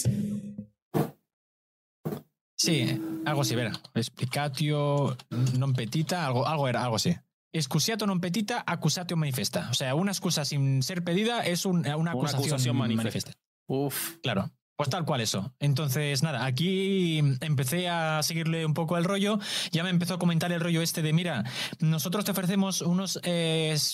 [2.56, 3.00] sí.
[3.24, 3.72] Algo así, verá.
[3.94, 5.16] Explicatio
[5.56, 7.14] non petita, algo, algo era, algo así.
[7.52, 9.68] Excusiato non petita, accusatio manifesta.
[9.70, 13.32] O sea, una excusa sin ser pedida es un- una acusación, acusación manifiesta.
[13.32, 13.32] manifiesta.
[13.66, 14.18] Uf.
[14.22, 14.50] Claro.
[14.80, 15.52] Pues tal cual eso.
[15.60, 19.38] Entonces, nada, aquí empecé a seguirle un poco el rollo.
[19.72, 21.44] Ya me empezó a comentar el rollo este de, mira,
[21.80, 23.20] nosotros te ofrecemos unos,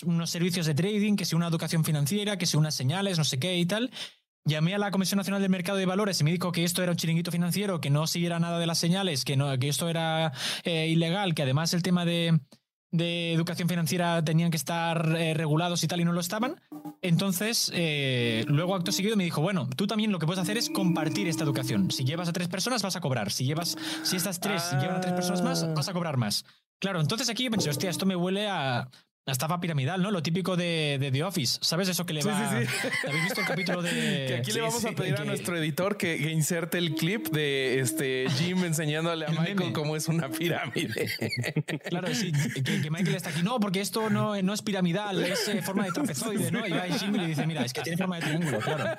[0.04, 3.40] unos servicios de trading, que si una educación financiera, que si unas señales, no sé
[3.40, 3.90] qué y tal.
[4.44, 6.92] Llamé a la Comisión Nacional del Mercado de Valores y me dijo que esto era
[6.92, 10.32] un chiringuito financiero, que no siguiera nada de las señales, que, no, que esto era
[10.62, 12.38] eh, ilegal, que además el tema de,
[12.96, 16.60] de educación financiera tenían que estar eh, regulados y tal y no lo estaban.
[17.02, 20.70] Entonces, eh, luego acto seguido me dijo, bueno, tú también lo que puedes hacer es
[20.70, 21.90] compartir esta educación.
[21.90, 23.30] Si llevas a tres personas vas a cobrar.
[23.30, 26.44] Si llevas, si estas tres llevan a tres personas más, vas a cobrar más.
[26.78, 28.88] Claro, entonces aquí yo pensé, hostia, esto me huele a,
[29.28, 30.12] a estafa piramidal, ¿no?
[30.12, 31.58] Lo típico de, de The Office.
[31.60, 32.48] ¿Sabes eso que le Sí, va?
[32.60, 32.88] sí, sí.
[33.08, 33.90] ¿Habéis visto el capítulo de...?
[34.28, 36.78] Que aquí Sí, le vamos sí, a pedir a que- nuestro editor que, que inserte
[36.78, 39.72] el clip de este Jim enseñándole a El Michael meme.
[39.72, 41.10] cómo es una pirámide.
[41.88, 43.42] Claro, sí, que, que Michael está aquí.
[43.42, 46.64] No, porque esto no, no es piramidal, es eh, forma de trapezoide, ¿no?
[46.66, 48.96] Y va Jimmy y le dice, mira, es que tiene forma de triángulo, claro.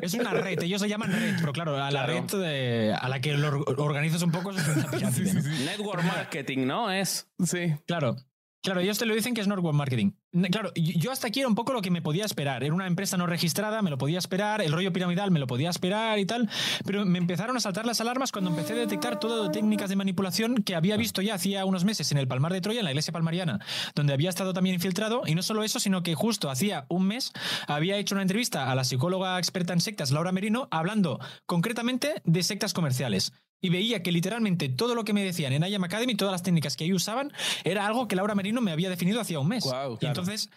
[0.00, 2.26] Es una red, ellos le llaman red, pero claro, a la Claro.
[2.30, 5.34] red de- a la que lo or- organizas un poco es una pirámide.
[5.34, 5.42] ¿no?
[5.42, 6.90] Network marketing, ¿no?
[6.92, 7.28] Es.
[7.44, 7.74] Sí.
[7.86, 8.16] Claro.
[8.64, 10.12] Claro, ellos te lo dicen que es Network Marketing.
[10.50, 12.64] Claro, yo hasta aquí era un poco lo que me podía esperar.
[12.64, 15.68] Era una empresa no registrada, me lo podía esperar, el rollo piramidal me lo podía
[15.68, 16.48] esperar y tal,
[16.86, 19.96] pero me empezaron a saltar las alarmas cuando empecé a detectar todas las técnicas de
[19.96, 22.92] manipulación que había visto ya hacía unos meses en el Palmar de Troya, en la
[22.92, 23.60] iglesia palmariana,
[23.94, 27.32] donde había estado también infiltrado, y no solo eso, sino que justo hacía un mes
[27.68, 32.42] había hecho una entrevista a la psicóloga experta en sectas, Laura Merino, hablando concretamente de
[32.42, 33.34] sectas comerciales.
[33.60, 36.76] Y veía que literalmente todo lo que me decían en IAM Academy, todas las técnicas
[36.76, 37.32] que ahí usaban,
[37.64, 39.64] era algo que Laura Merino me había definido hacía un mes.
[39.64, 40.50] Guau, y entonces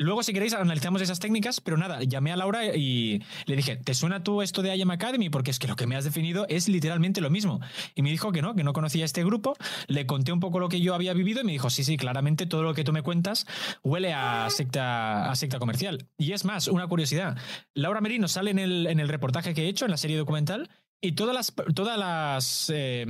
[0.00, 3.94] Luego, si queréis, analizamos esas técnicas, pero nada, llamé a Laura y le dije, ¿te
[3.94, 5.28] suena tú esto de IAM Academy?
[5.28, 7.60] Porque es que lo que me has definido es literalmente lo mismo.
[7.96, 9.56] Y me dijo que no, que no conocía este grupo.
[9.88, 12.46] Le conté un poco lo que yo había vivido y me dijo, sí, sí, claramente
[12.46, 13.44] todo lo que tú me cuentas
[13.82, 16.06] huele a secta, a secta comercial.
[16.16, 17.36] Y es más, una curiosidad.
[17.74, 20.70] Laura Merino sale en el, en el reportaje que he hecho, en la serie documental,
[21.00, 23.06] y todas las, todas las, eh,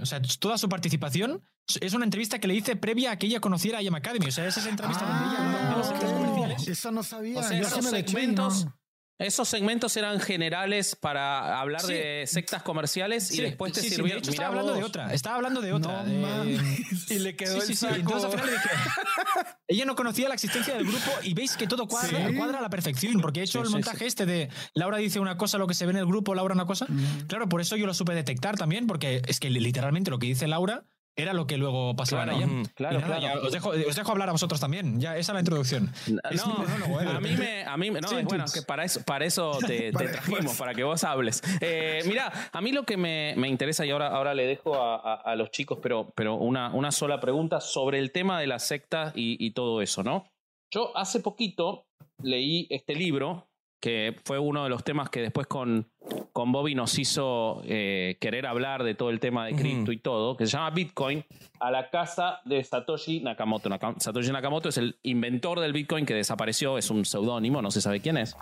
[0.00, 1.42] o sea, toda su participación
[1.80, 4.26] es una entrevista que le hice previa a que ella conociera a IAM Academy.
[4.26, 6.68] O sea, esa es entrevista donde ella sectas comerciales.
[6.68, 7.38] Eso no sabía.
[7.38, 8.77] O sea, Yo esos segmentos, ¿no?
[9.18, 11.92] Esos segmentos eran generales para hablar Sí.
[11.92, 14.22] de sectas comerciales y Sí, después te sí, sí, sirvieron.
[14.22, 15.12] de hecho, estaba hablando de otra.
[15.12, 16.02] Estaba hablando de otra.
[16.04, 16.58] No de-.
[17.10, 17.74] Y le quedó el sí.
[17.74, 17.94] saco.
[17.96, 18.68] Entonces al final le dije.
[19.68, 22.36] Ella no conocía la existencia del grupo y veis que todo cuadra, Sí.
[22.36, 25.20] cuadra a la perfección, porque he hecho Sí, el sí, montaje este de Laura dice
[25.20, 26.86] una cosa, lo que se ve en el grupo, Laura una cosa.
[27.26, 30.46] Claro, por eso yo lo supe detectar también, porque es que literalmente lo que dice
[30.48, 30.84] Laura
[31.18, 33.42] era lo que luego pasaba Claro, en ujú, claro, nada, claro.
[33.42, 35.00] os, dejo, os dejo hablar a vosotros también.
[35.00, 35.92] Ya, esa es la introducción.
[36.06, 37.06] No, mi monólogo, ¿eh?
[37.08, 40.44] a mí me, a mí no, Sí, bueno, que para eso, para eso te, trajimos,
[40.46, 40.58] pues.
[40.58, 41.42] para que vos hables.
[41.60, 44.94] Eh, mira, a mí lo que me, me interesa, y ahora, ahora le dejo a,
[44.96, 48.60] a- a los chicos, pero, pero una, una sola pregunta sobre el tema de la
[48.60, 50.28] secta y, y todo eso, ¿no?
[50.72, 51.86] Yo hace poquito
[52.22, 53.47] leí este libro,
[53.80, 55.88] que fue uno de los temas que después con,
[56.32, 60.36] con Bobby nos hizo eh, querer hablar de todo el tema de cripto y todo,
[60.36, 61.24] que se llama Bitcoin,
[61.60, 63.68] a la casa de Satoshi Nakamoto.
[63.68, 67.80] Naka- Satoshi Nakamoto es el inventor del Bitcoin que desapareció, es un seudónimo, no se
[67.80, 68.36] sabe quién es.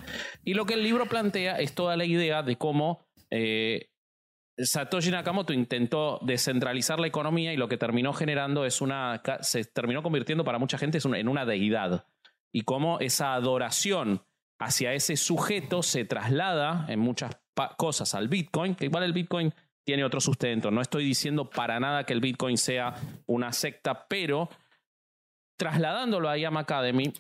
[0.44, 3.90] Y lo que el libro plantea es toda la idea de cómo eh,
[4.58, 9.20] Satoshi Nakamoto intentó descentralizar la economía y lo que terminó generando es una.
[9.42, 12.06] se terminó convirtiendo para mucha gente en una deidad.
[12.52, 14.22] Y cómo esa adoración
[14.58, 17.36] hacia ese sujeto se traslada en muchas
[17.76, 19.52] cosas al Bitcoin, que igual el Bitcoin
[19.84, 20.70] tiene otro sustento.
[20.70, 22.94] No estoy diciendo para nada que el Bitcoin sea
[23.26, 24.48] una secta, pero
[25.56, 27.12] trasladándolo a Yam Academy,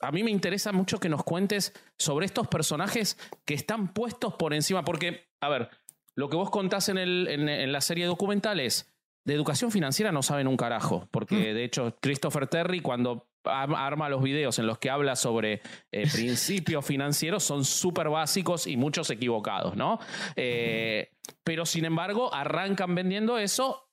[0.00, 4.54] a mí me interesa mucho que nos cuentes sobre estos personajes que están puestos por
[4.54, 5.70] encima, porque, a ver,
[6.14, 8.92] lo que vos contás en, el, en, en la serie documental es,
[9.24, 14.22] de educación financiera no saben un carajo, porque de hecho Christopher Terry cuando arma los
[14.22, 19.76] videos en los que habla sobre eh, principios financieros son súper básicos y muchos equivocados,
[19.76, 19.98] ¿no?
[20.36, 21.10] Eh,
[21.44, 23.88] pero sin embargo arrancan vendiendo eso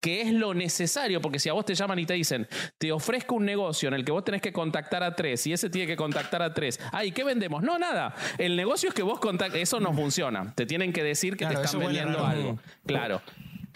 [0.00, 2.46] que es lo necesario, porque si a vos te llaman y te dicen,
[2.78, 5.68] te ofrezco un negocio en el que vos tenés que contactar a tres y ese
[5.68, 7.62] tiene que contactar a tres, ay, ¿qué vendemos?
[7.62, 8.14] No, nada.
[8.38, 10.54] El negocio es que vos contactes, eso no funciona.
[10.54, 12.58] Te tienen que decir que Claro, te están vendiendo algo.
[12.86, 13.20] Claro.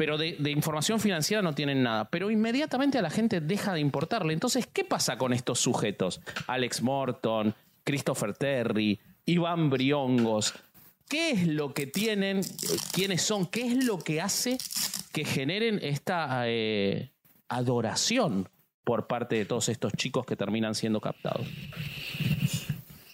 [0.01, 2.09] Pero de, información financiera no tienen nada.
[2.09, 4.33] Pero inmediatamente a la gente deja de importarle.
[4.33, 6.23] Entonces, ¿qué pasa con estos sujetos?
[6.47, 10.55] Alex Morton, Christopher Terry, Iván Briongos.
[11.07, 12.41] ¿Qué es lo que tienen?
[12.93, 13.45] ¿Quiénes son?
[13.45, 14.57] ¿Qué es lo que hace
[15.13, 17.11] que generen esta eh,
[17.51, 18.49] adoración
[18.85, 21.47] por parte de todos estos chicos que terminan siendo captados?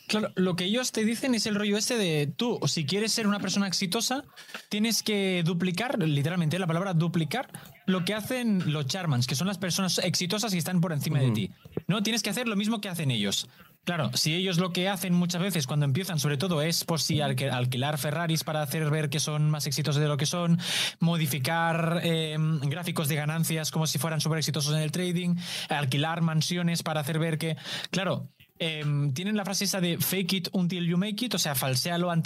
[0.07, 3.27] Claro, lo que ellos te dicen es el rollo este de tú, si quieres ser
[3.27, 4.25] una persona exitosa,
[4.69, 7.49] tienes que duplicar, literalmente la palabra duplicar,
[7.87, 11.31] lo que hacen los Charmans, que son las personas exitosas y están por encima de
[11.33, 11.51] ti.
[11.89, 13.49] No, tienes que hacer lo mismo que hacen ellos.
[13.87, 17.21] Claro, si ellos lo que hacen muchas veces cuando empiezan, sobre todo, es por si
[17.21, 20.59] alquilar Ferraris para hacer ver que son más exitosos de lo que son,
[20.99, 25.37] modificar eh, gráficos de ganancias como si fueran súper exitosos en el trading,
[25.69, 27.57] alquilar mansiones para hacer ver que,
[27.91, 31.55] claro, em, tienen la frase esa de fake it until you make it, o sea,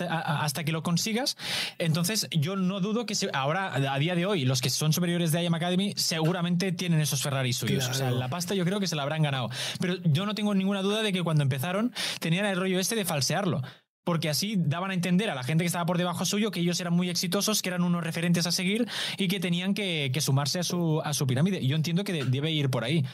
[0.09, 1.37] a- hasta que lo consigas.
[1.79, 5.33] Entonces, yo no dudo que se- ahora, a día de hoy, los que son superiores
[5.33, 7.89] de IAM Academy seguramente tienen esos Ferraris suyos.
[7.89, 9.49] O sea, la pasta yo creo que se la habrán ganado.
[9.81, 13.05] Pero yo no tengo ninguna duda de que cuando empezaron tenían el rollo este de
[13.05, 13.63] falsearlo.
[14.03, 16.81] Porque así daban a entender a la gente que estaba por debajo suyo que ellos
[16.81, 18.89] eran muy exitosos, que eran unos referentes a seguir
[19.19, 21.61] y que tenían que, que sumarse a su, a su pirámide.
[21.61, 23.05] Y yo entiendo que de- debe ir por ahí.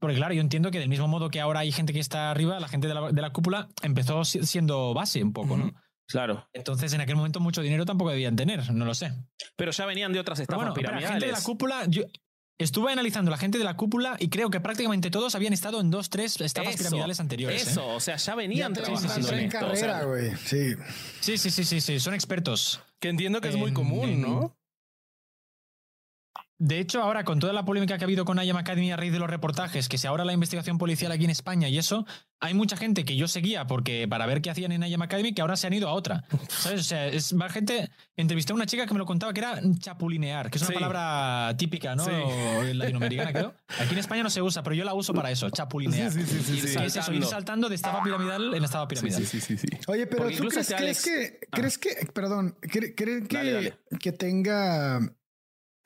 [0.00, 2.60] Porque claro, yo entiendo que del mismo modo que ahora hay gente que está arriba,
[2.60, 5.72] la gente de la, de la cúpula empezó si- siendo base un poco, ¿no?
[6.06, 6.46] Claro.
[6.52, 9.12] Entonces en aquel momento mucho dinero tampoco debían tener, no lo sé.
[9.56, 11.10] Pero ya venían de otras estafas bueno, pero la piramidales.
[11.22, 12.02] gente de la cúpula, yo
[12.58, 15.90] estuve analizando la gente de la cúpula y creo que prácticamente todos habían estado en
[15.90, 17.66] dos, tres estafas Eso, piramidales anteriores.
[17.66, 17.70] ¿eh?
[17.70, 19.58] Eso, o sea, ya venían Ya trabajando sí, en en esto.
[19.66, 20.36] o sea, carrera, güey.
[20.36, 20.74] Sí.
[21.20, 22.82] Sí, sí, sí, sí, sí, son expertos.
[23.00, 24.56] Que entiendo que es muy común, en- ¿no?
[26.58, 29.12] De hecho, ahora con toda la polémica que ha habido con IAM Academy a raíz
[29.12, 32.06] de los reportajes, que si ahora la investigación policial aquí en España y eso,
[32.40, 35.42] hay mucha gente que yo seguía porque para ver qué hacían en IAM Academy que
[35.42, 36.24] ahora se han ido a otra.
[36.48, 36.80] ¿Sabes?
[36.80, 37.90] O sea, es más gente.
[38.16, 40.74] Entrevisté a una chica que me lo contaba que era chapulinear, que es una Sí.
[40.74, 42.04] palabra típica, ¿no?
[42.04, 42.10] Sí.
[42.74, 43.54] Latinoamericana, creo.
[43.80, 46.12] Aquí en España no se usa, pero yo la uso para eso, chapulinear.
[46.12, 46.78] Sí, sí, sí, sí, Ir sí.
[46.78, 47.68] Que es eso, ir saltando.
[47.68, 49.26] de estafa piramidal en estafa Sí, piramidal.
[49.26, 49.66] sí, sí, sí, sí.
[49.88, 51.56] Oye, pero Porque tú crees, crees Alex- que, Ah.
[51.56, 53.78] crees que, perdón, cre- ¿crees que, Dale, dale.
[54.00, 55.00] que tenga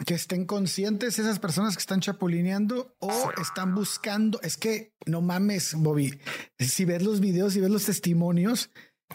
[0.07, 4.41] que estén conscientes esas personas que están chapulineando o están buscando.
[4.43, 6.19] Es que no mames, Bobby.
[6.59, 8.71] Si ves los videos y ves los testimonios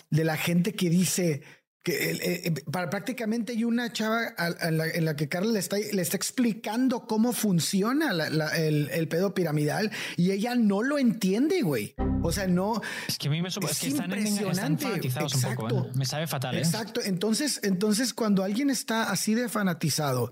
[0.10, 1.42] de la gente que dice
[1.84, 6.02] que eh, eh, para prácticamente hay una chava en la, que Carla le está, le
[6.02, 11.94] está explicando cómo funciona el, pedo piramidal y ella no lo entiende, güey.
[12.22, 12.82] O sea, no.
[13.08, 14.86] Es que a mí me es, es que están, impresionante.
[14.86, 15.86] fanatizados un poco.
[15.86, 15.92] ¿eh?
[15.96, 16.58] Me sabe fatal.
[16.58, 17.02] Exacto.
[17.04, 20.32] Entonces, entonces, cuando alguien está así de fanatizado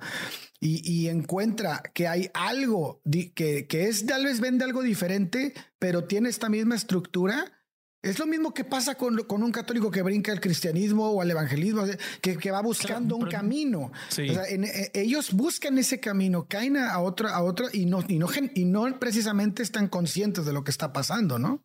[0.61, 3.01] y, encuentra que hay algo
[3.35, 7.60] que, que es tal vez vende algo diferente, pero tiene esta misma estructura
[8.01, 11.83] es lo mismo que pasa con, un católico que brinca al cristianismo o al evangelismo,
[12.21, 13.91] que, va buscando un camino.
[14.17, 18.65] Eh, ellos buscan ese camino, caen a otra, a otra y no, y no, y
[18.65, 21.63] no precisamente están conscientes de lo que está pasando, ¿no?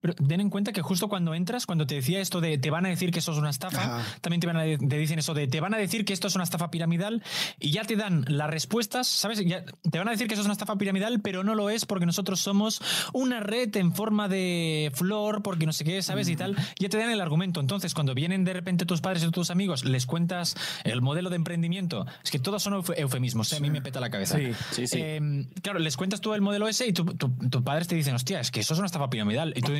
[0.00, 2.86] Pero ten en cuenta que justo cuando entras, cuando te decía esto de te van
[2.86, 5.48] a decir que eso es una estafa, también te, van a, te dicen eso de
[5.48, 7.22] te van a decir que esto es una estafa piramidal
[7.58, 9.44] y ya te dan las respuestas, ¿sabes?
[9.44, 11.84] Ya te van a decir que eso es una estafa piramidal, pero no lo es
[11.84, 12.80] porque nosotros somos
[13.12, 16.28] una red en forma de flor, porque no sé qué, ¿sabes?
[16.28, 16.56] Y tal.
[16.78, 17.60] Ya te dan el argumento.
[17.60, 21.36] Entonces, cuando vienen de repente tus padres o tus amigos, les cuentas el modelo de
[21.36, 22.06] emprendimiento.
[22.22, 23.56] Es que todos son eufemismos, ¿eh?
[23.56, 24.38] a mí me peta la cabeza.
[24.38, 25.00] Sí, sí, sí.
[25.00, 28.50] Em, claro, les cuentas tú el modelo ese y tus padres te dicen, hostia, es
[28.50, 29.52] que eso es una estafa piramidal.
[29.56, 29.72] Y tú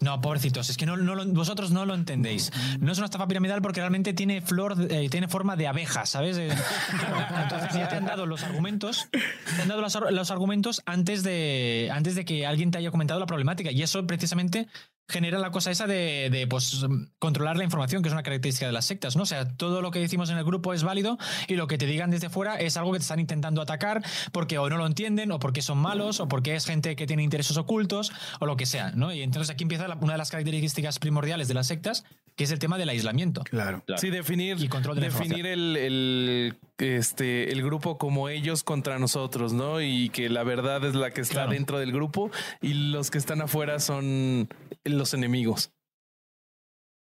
[0.00, 0.96] no, pobrecitos, es que no,
[1.28, 2.52] vosotros no lo entendéis.
[2.80, 6.36] No es una estafa piramidal porque realmente tiene flor, eh, tiene forma de abeja, ¿sabes?
[6.36, 6.48] Eh,
[7.42, 12.14] entonces ya te han dado los argumentos, te han dado los, argumentos antes de, antes
[12.14, 13.70] de que alguien te haya comentado la problemática.
[13.70, 14.68] Y eso precisamente
[15.08, 16.84] genera la cosa esa de, pues,
[17.18, 19.22] controlar la información, que es una característica de las sectas, ¿no?
[19.22, 21.16] O sea, todo lo que decimos en el grupo es válido
[21.46, 24.58] y lo que te digan desde fuera es algo que te están intentando atacar porque
[24.58, 27.56] o no lo entienden, o porque son malos, o porque es gente que tiene intereses
[27.56, 29.12] ocultos, o lo que sea, ¿no?
[29.12, 32.04] Y entonces aquí empieza una de las características primordiales de las sectas,
[32.36, 33.42] que es el tema del aislamiento.
[33.44, 33.82] Claro.
[33.96, 39.80] Sí, definir, y control definir el, este, el grupo como ellos contra nosotros, ¿no?
[39.80, 42.30] Y que la verdad es la que está dentro del grupo
[42.60, 44.48] y los que están afuera son
[44.84, 45.70] los enemigos.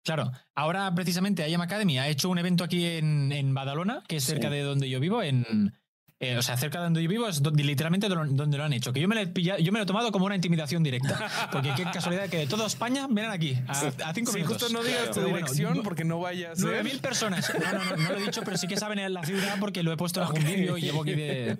[0.03, 4.23] Claro, ahora precisamente IAM Academy ha hecho un evento aquí en, en Badalona, que es
[4.23, 5.73] cerca de donde yo vivo, en,
[6.19, 8.93] eh, o sea, cerca de donde yo vivo es literalmente donde lo han hecho.
[8.93, 11.29] Que yo me, lo he yo me lo he tomado como una intimidación directa.
[11.51, 14.63] Porque qué casualidad que de toda España vienen aquí a, cinco sí, minutos.
[14.63, 16.83] justo no digas tu dirección porque no vaya a ser.
[16.83, 17.53] 9.000 personas.
[17.53, 19.83] No, no, no, no, lo he dicho, pero sí que saben en la ciudad porque
[19.83, 21.57] lo he puesto en algún vídeo y llevo aquí de.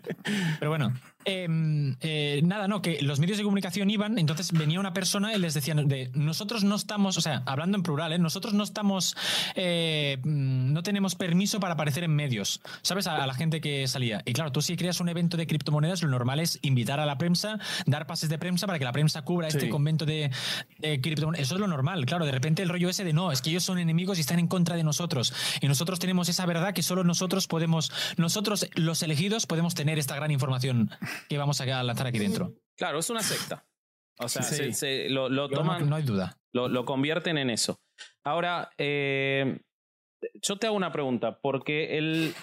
[0.60, 0.94] Pero bueno,
[1.28, 5.40] Em, eh, nada, no, que los medios de comunicación iban, entonces venía una persona y
[5.40, 8.20] les decían de nosotros no estamos, o sea, hablando en plural, ¿eh?
[8.20, 9.18] nosotros no estamos,
[9.56, 13.08] eh, mm, no tenemos permiso para aparecer en medios, ¿sabes?
[13.08, 14.22] A, la gente que salía.
[14.26, 17.18] Y claro, tú si creas un evento de criptomonedas, lo normal es invitar a la
[17.18, 17.58] prensa,
[17.88, 20.30] dar pases de prensa para que la prensa cubra este convento de,
[21.02, 21.48] criptomonedas.
[21.48, 23.64] Eso es lo normal, claro, de repente el rollo ese de no, es que ellos
[23.64, 25.34] son enemigos y están en contra de nosotros.
[25.60, 30.16] Y nosotros tenemos esa verdad que solo nosotros podemos, nosotros los elegidos podemos tener esta
[30.16, 30.92] gran información
[31.28, 32.54] que vamos a lanzar aquí dentro.
[32.78, 33.66] Claro, es una secta.
[34.18, 35.90] O sea, se, lo, toman.
[35.90, 36.38] No, hay duda.
[36.54, 37.80] Lo, convierten en eso.
[38.24, 39.60] Ahora, eh,
[40.42, 42.34] yo te hago una pregunta, porque el,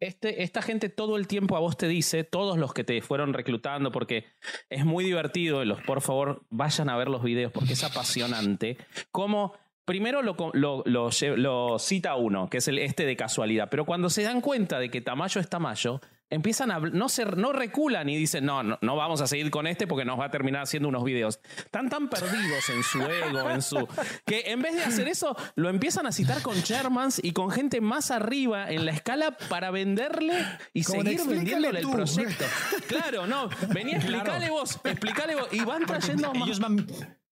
[0.00, 3.32] este, esta gente todo el tiempo a vos te dice, todos los que te fueron
[3.32, 4.26] reclutando, porque
[4.68, 8.78] es muy divertido, los, por favor vayan a ver los videos porque es apasionante,
[9.10, 14.10] cómo primero lo, lo, lo, cita uno, que es el este de casualidad, pero cuando
[14.10, 16.00] se dan cuenta de que Tamayo es Tamayo,
[16.32, 19.86] empiezan a no se no reculan y dicen, no, no, vamos a seguir con este
[19.86, 21.40] porque nos va a terminar haciendo unos videos.
[21.56, 23.86] Están tan perdidos en su ego, en su.
[24.24, 27.80] que en vez de hacer eso, lo empiezan a citar con Shermans y con gente
[27.80, 30.34] más arriba en la escala para venderle
[30.72, 32.44] y seguir vendiéndole el proyecto.
[32.88, 33.48] Claro, no.
[33.68, 35.48] Venía, explícale vos, explícale vos.
[35.52, 36.86] Y van trayendo ellos van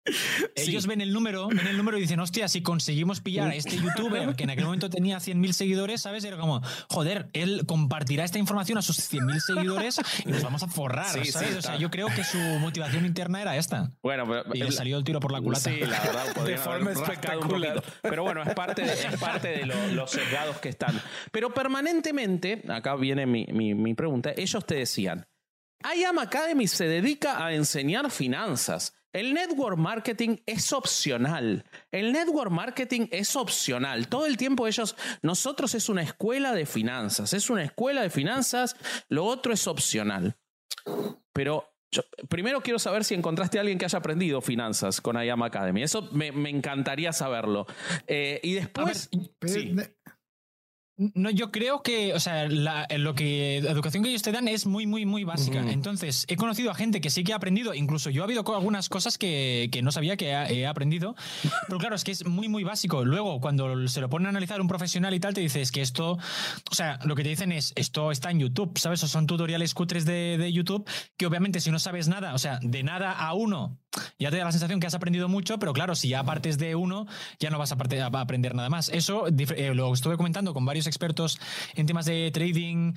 [0.56, 3.76] ellos ven el número, ven el número y dicen, hostia, si conseguimos pillar a este
[3.76, 6.24] youtuber que en aquel momento tenía 100.000 seguidores, ¿sabes?
[6.24, 10.68] Era como, joder, él compartirá esta información a sus 100.000 seguidores y nos vamos a
[10.68, 11.56] forrar, ¿sabes?
[11.56, 13.92] o sea, yo creo que su motivación interna era esta.
[14.02, 15.70] Bueno, pero, y le salió el tiro por la culata.
[15.70, 17.82] Sí, la verdad, de forma espectacular.
[18.02, 21.00] Pero bueno, es parte de, es parte de los sesgados que están.
[21.30, 25.26] Pero permanentemente, acá viene mi, mi, mi pregunta, ellos te decían,
[25.84, 28.94] IAM Academy se dedica a enseñar finanzas.
[29.14, 31.64] El network marketing es opcional.
[31.92, 34.08] El network marketing es opcional.
[34.08, 38.76] Todo el tiempo ellos, nosotros es una escuela de finanzas, es una escuela de finanzas,
[39.08, 40.36] lo otro es opcional.
[41.32, 41.72] Pero
[42.28, 45.84] primero quiero saber si encontraste a alguien que haya aprendido finanzas con IAM Academy.
[45.84, 47.66] Eso me, encantaría saberlo.
[48.08, 49.08] Eh, y después...
[50.96, 54.46] No, yo creo que, o sea, la, lo que la educación que ellos te dan
[54.46, 55.58] es muy, muy, muy básica.
[55.72, 58.88] Entonces, he conocido a gente que sí que ha aprendido, incluso yo ha habido algunas
[58.88, 61.16] cosas que, que no sabía que ha- he aprendido,
[61.66, 63.04] pero claro, es que es muy, muy básico.
[63.04, 66.12] Luego, cuando se lo ponen a analizar un profesional y tal, te dices que esto,
[66.70, 69.02] o sea, lo que te dicen es, esto está en YouTube, ¿sabes?
[69.02, 72.60] O son tutoriales cutres de, de YouTube que obviamente si no sabes nada, o sea,
[72.62, 73.80] de nada a uno,
[74.18, 76.74] ya te da la sensación que has aprendido mucho, pero claro, si ya partes de
[76.74, 77.06] uno,
[77.38, 78.88] ya no vas a, parte- a aprender nada más.
[78.88, 81.38] Eso eh, lo estuve comentando con varios expertos
[81.74, 82.94] en temas de trading,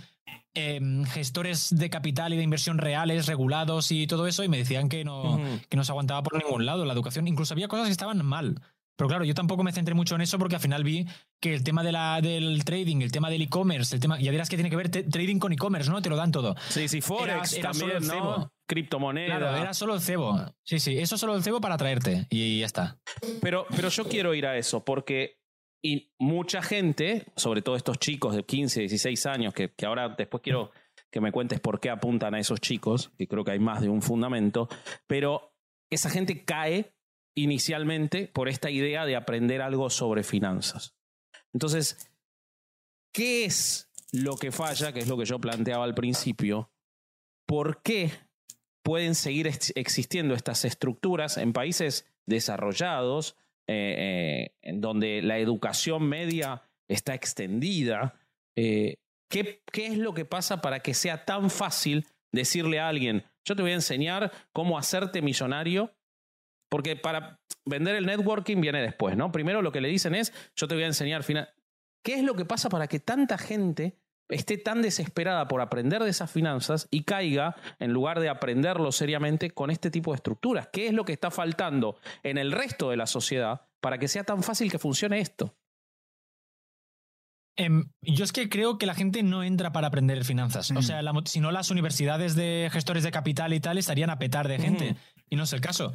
[0.54, 4.90] em, gestores de capital y de inversión reales, regulados y todo eso, y me decían
[4.90, 7.28] que no, que no se aguantaba por ningún lado la educación.
[7.28, 8.62] Incluso había cosas que estaban mal.
[8.96, 11.06] Pero claro, yo tampoco me centré mucho en eso porque al final vi
[11.40, 14.50] que el tema de la, del trading, el tema del e-commerce, el tema, ya dirás
[14.50, 16.02] que tiene que ver trading con e-commerce, ¿no?
[16.02, 16.56] Te lo dan todo.
[16.70, 18.52] Sí, sí, Forex Era- era también, ¿no?
[18.68, 18.78] Cebo.
[18.78, 19.38] Criptomoneda.
[19.38, 20.56] Claro, era solo el cebo.
[20.64, 23.00] Sí, sí, eso solo el cebo para traerte y ya está.
[23.42, 25.40] Pero, pero yo quiero ir a eso, porque
[25.84, 30.42] y mucha gente, sobre todo estos chicos de 15, 16 años, que, que ahora después
[30.44, 30.72] quiero
[31.12, 33.90] que me cuentes por qué apuntan a esos chicos, que creo que hay más de
[33.90, 34.68] un fundamento,
[35.08, 35.56] pero
[35.90, 36.94] esa gente cae
[37.36, 40.96] inicialmente por esta idea de aprender algo sobre finanzas.
[41.54, 42.12] Entonces,
[43.14, 44.92] ¿qué es lo que falla?
[44.92, 46.72] Que es lo que yo planteaba al principio.
[47.46, 48.12] ¿Por qué
[48.88, 53.36] pueden seguir ex- existiendo estas estructuras en países desarrollados,
[53.67, 58.17] eh, eh, en donde la educación media está extendida?
[58.56, 58.95] Eh,
[59.30, 63.58] ¿qué, ¿Qué es lo que pasa para que sea tan fácil decirle a alguien, yo
[63.58, 65.93] te voy a enseñar cómo hacerte millonario?
[66.69, 69.34] Porque para vender el networking viene después, ¿no?
[69.34, 71.50] Primero lo que le dicen es, yo te voy a enseñar final.
[72.06, 73.97] ¿Qué es lo que pasa para que tanta gente
[74.30, 79.52] esté tan desesperada por aprender de esas finanzas y caiga, en lugar de aprenderlo seriamente,
[79.52, 80.70] con este tipo de estructuras?
[80.72, 84.24] ¿Qué es lo que está faltando en el resto de la sociedad para que sea
[84.24, 85.56] tan fácil que funcione esto?
[87.60, 90.72] Em, yo es que creo que la gente no entra para aprender finanzas.
[90.72, 90.78] Mm.
[90.78, 94.48] O sea, si no, las universidades de gestores de capital y tal estarían a petar
[94.48, 94.92] de gente.
[94.92, 95.00] Ujú.
[95.32, 95.94] Y no es el caso.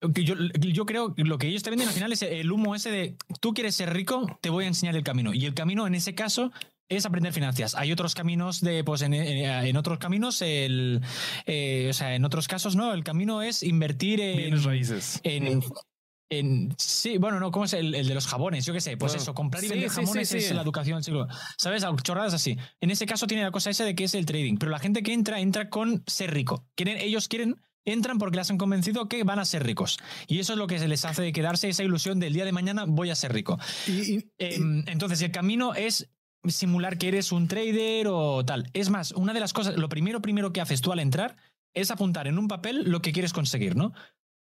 [0.00, 2.90] Yo, yo creo que lo que ellos te venden al final es el humo ese
[2.90, 5.34] de tú quieres ser rico, te voy a enseñar el camino.
[5.34, 6.52] Y el camino en ese caso
[6.88, 7.74] es aprender finanzas.
[7.74, 11.00] Hay otros caminos de, pues en, en- en otros caminos, el,
[11.46, 12.92] eh, o sea, en otros casos, ¿no?
[12.94, 15.20] El camino es invertir en, Bienes raíces.
[15.22, 15.62] en,
[16.30, 18.64] en- sí, bueno, no, ¿cómo es el, el de los jabones?
[18.66, 20.36] Yo qué sé, pues Bueno, eso, comprar y sí, vender sí, sí.
[20.38, 21.26] es la educación del siglo.
[21.56, 21.84] ¿Sabes?
[22.02, 22.56] Chorradas así.
[22.80, 25.02] En ese caso tiene la cosa esa de que es el trading, pero la gente
[25.02, 26.66] que entra, entra con ser rico.
[26.74, 29.98] Quieren, ellos quieren, entran porque les han convencido que van a ser ricos.
[30.26, 32.84] Y eso es lo que se les hace quedarse esa ilusión del día de mañana
[32.86, 33.58] voy a ser rico.
[33.86, 36.10] Y, y- y- Em, entonces, el camino es
[36.46, 38.70] simular que eres un trader o tal.
[38.72, 41.36] Es más, una de las cosas, lo primero, primero que haces tú al entrar
[41.74, 43.92] es apuntar en un papel lo que quieres conseguir, ¿no?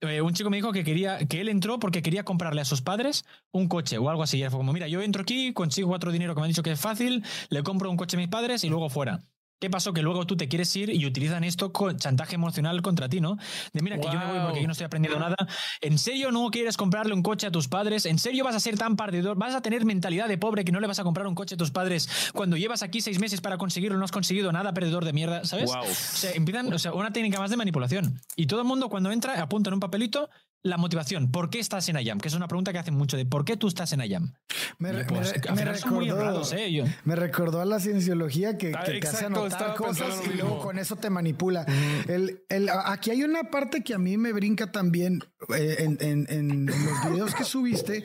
[0.01, 2.83] Eh, un chico me dijo que quería que él entró porque quería comprarle a sus
[2.83, 4.43] padres un coche o algo así.
[4.43, 6.79] Y como, mira, yo entro aquí, consigo otro dinero que me han dicho que es
[6.79, 9.21] fácil, le compro un coche a mis padres y luego fuera.
[9.59, 9.91] ¿Qué pasó?
[9.91, 13.37] Que luego tú te quieres ir y utilizan esto con chantaje emocional contra ti, ¿no?
[13.73, 15.35] De mira, que yo me voy porque yo no estoy aprendiendo nada.
[15.81, 18.05] ¿En serio no quieres comprarle un coche a tus padres?
[18.05, 19.35] ¿En serio vas a ser tan perdedor?
[19.35, 21.57] ¿Vas a tener mentalidad de pobre que no le vas a comprar un coche a
[21.57, 23.97] tus padres cuando llevas aquí seis meses para conseguirlo?
[23.97, 25.73] No has conseguido nada, perdedor de mierda, ¿sabes?
[25.73, 25.83] Wow.
[25.83, 28.21] O sea, empiezan, o sea, una técnica más de manipulación.
[28.35, 30.29] Y todo el mundo cuando entra apunta en un papelito
[30.63, 31.31] la motivación.
[31.31, 32.19] ¿Por qué estás en IAM?
[32.19, 34.33] Que es una pregunta que hacen mucho de ¿por qué tú estás en IAM?
[34.79, 36.71] me, Pues, me me recordó, honrados, ¿eh?
[36.73, 40.77] Yo- me recordó a la cienciología que, que te hace anotar cosas y luego con
[40.79, 41.65] eso te manipula.
[42.07, 45.23] El, el- aquí hay una parte que a mí me brinca también
[45.55, 48.03] eh, en, en- en los videos que subiste.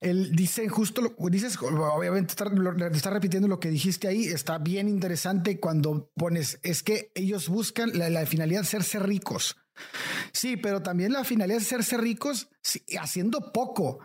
[0.00, 4.24] Él dice justo lo dices, obviamente está, lo- está repitiendo lo que dijiste ahí.
[4.26, 9.56] Está bien interesante cuando pones es que ellos buscan la, la finalidad de hacerse ricos.
[10.32, 12.48] Sí, pero también la finalidad es hacerse ricos
[12.98, 13.98] haciendo poco.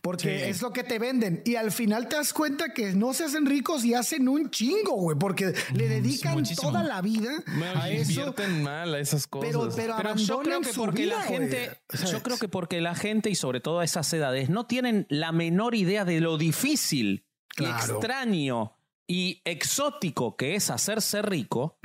[0.00, 0.48] Porque Sí.
[0.50, 1.42] es lo que te venden.
[1.44, 4.92] Y al final te das cuenta que no se hacen ricos y hacen un chingo,
[4.94, 5.18] güey.
[5.18, 6.70] Porque le dedican muchísimo.
[6.70, 8.34] toda la vida No, a eso.
[8.62, 9.50] mal a esas cosas.
[9.50, 11.38] Pero, pero, Pero yo creo abandonan que su porque la vida, güey.
[11.50, 11.70] gente,
[12.10, 15.30] yo creo que porque la gente y sobre todo a esas edades no tienen la
[15.30, 17.26] menor idea de lo difícil
[17.58, 18.72] y extraño
[19.06, 21.78] y exótico que es hacerse rico,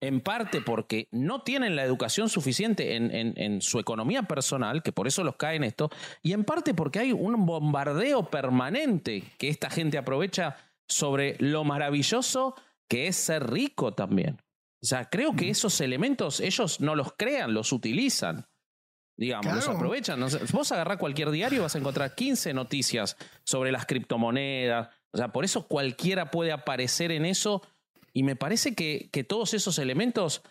[0.00, 4.92] en parte porque no tienen la educación suficiente en, en- en su economía personal, que
[4.92, 5.90] por eso los cae en esto,
[6.22, 10.56] y en parte porque hay un bombardeo permanente que esta gente aprovecha
[10.88, 12.54] sobre lo maravilloso
[12.88, 14.40] que es ser rico también.
[14.82, 18.46] O sea, creo que esos elementos ellos no los crean, los utilizan.
[19.16, 20.20] Digamos, los aprovechan.
[20.52, 24.88] Vos agarrás cualquier diario y vas a encontrar 15 noticias sobre las criptomonedas.
[25.12, 27.62] O sea, por eso cualquiera puede aparecer en eso.
[28.14, 30.42] Y me parece que, que todos esos elementos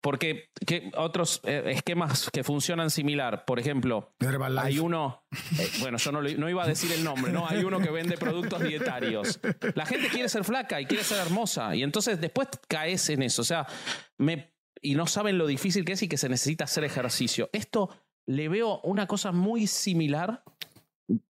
[0.00, 4.66] porque ¿qué otros eh, esquemas que funcionan similar, por ejemplo, Herbalife.
[4.66, 5.24] hay uno,
[5.60, 7.46] eh, bueno, yo no, lo- no iba a decir el nombre, ¿no?
[7.48, 9.38] Hay uno que vende productos dietarios.
[9.76, 13.42] La gente quiere ser flaca y quiere ser hermosa, y entonces después caes en eso,
[13.42, 13.64] o sea,
[14.18, 17.48] me, y no saben lo difícil que es y que se necesita hacer ejercicio.
[17.52, 17.88] Esto
[18.26, 20.42] le veo una cosa muy similar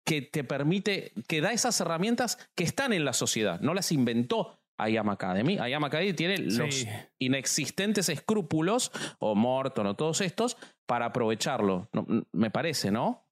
[0.06, 4.59] que te permite, que da esas herramientas que están en la sociedad, no las inventó
[4.88, 5.56] IAM Academy.
[5.56, 6.86] IAM Academy tiene los
[7.18, 11.90] inexistentes escrúpulos, o Morton, o todos estos, para aprovecharlo.
[11.94, 13.29] No, me parece, ¿no?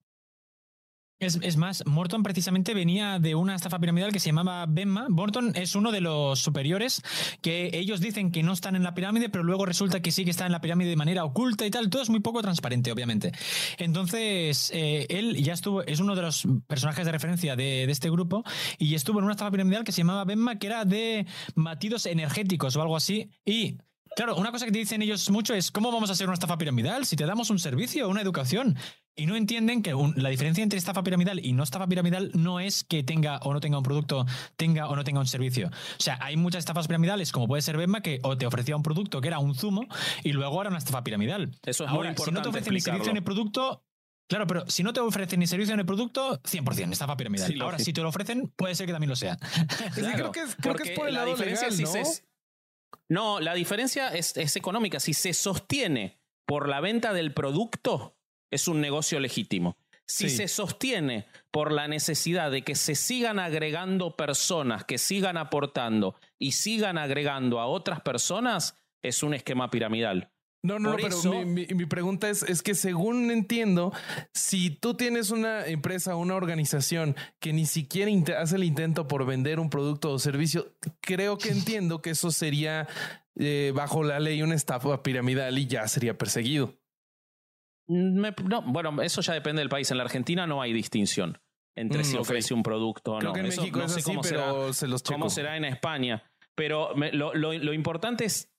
[1.20, 5.09] Es, es más, Morton precisamente venía de una estafa piramidal que se llamaba Benma.
[5.09, 7.01] Morton es uno de los superiores
[7.41, 10.30] que ellos dicen que no están en la pirámide, pero luego resulta que sí que
[10.30, 11.89] está en la pirámide de manera oculta y tal.
[11.89, 13.32] Todo es muy poco transparente, obviamente.
[13.80, 18.11] Entonces, eh, él ya estuvo, es uno de los personajes de referencia de, de este
[18.11, 18.43] grupo
[18.78, 22.76] y estuvo en una estafa piramidal que se llamaba Benma, que era de batidos energéticos
[22.76, 23.32] o algo así.
[23.43, 23.78] Y
[24.15, 26.57] Claro, una cosa que te dicen ellos mucho es cómo vamos a hacer una estafa
[26.57, 28.76] piramidal si te damos un servicio, una educación.
[29.20, 32.59] Y no entienden que un- la diferencia entre estafa piramidal y no estafa piramidal no
[32.59, 35.68] es que tenga o no tenga un producto, tenga o no tenga un servicio.
[35.70, 38.84] O sea, hay muchas estafas piramidales, como puede ser Bemba, que o te ofrecía un
[38.84, 39.88] producto que era un zumo
[40.24, 41.51] y luego era una estafa piramidal.
[41.65, 43.84] Eso es muy Ahora, si no importante te ofrecen ni servicio ni producto,
[44.30, 47.49] Claro, pero si no te ofrecen ni servicio ni producto, 100% estafa piramidal.
[47.49, 49.38] Sí, Ahora, si te lo ofrecen, puede ser que también lo sea.
[49.95, 51.84] Sí, creo que es, creo que es Porque por el la lado diferencia legal, si
[51.84, 52.05] ¿no?
[52.05, 52.24] se-
[53.09, 54.99] no, la diferencia es, es económica.
[54.99, 58.16] Si se sostiene por la venta del producto,
[58.52, 59.78] es un negocio legítimo.
[60.10, 60.38] Si Sí.
[60.38, 66.54] se sostiene por la necesidad de que se sigan agregando personas, que sigan aportando y
[66.54, 70.32] sigan agregando a otras personas, es un esquema piramidal.
[70.64, 73.93] No, no, no, pero eso- mi, mi- mi pregunta es, es que según entiendo,
[74.34, 79.60] si tú tienes una empresa, una organización que ni siquiera hace el intento por vender
[79.60, 82.88] un producto o servicio, creo que entiendo que eso sería
[83.36, 86.74] eh, bajo la ley una estafa piramidal y ya sería perseguido.
[87.88, 89.90] Me- no, bueno, eso ya depende del país.
[89.92, 91.38] En la Argentina no hay distinción
[91.76, 93.34] entre Mm, si ofrece un producto o Creo no.
[93.34, 94.74] que en Eso México no es sé así, cómo será.
[94.74, 95.20] se los checo.
[95.20, 96.24] cómo será en España.
[96.56, 98.52] Pero me- lo, lo- lo importante es,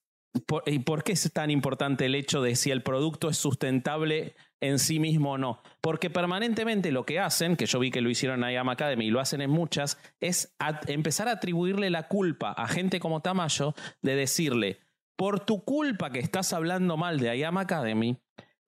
[0.46, 4.36] por, ¿y por qué es tan importante el hecho de si el producto es sustentable
[4.60, 5.60] en sí mismo o no?
[5.80, 9.10] Porque permanentemente lo que hacen, que yo vi que lo hicieron en IAM Academy y
[9.10, 13.74] lo hacen en muchas, es a- empezar a atribuirle la culpa a gente como Tamayo
[14.00, 14.78] de decirle,
[15.16, 18.16] por tu culpa que estás hablando mal de IAM Academy,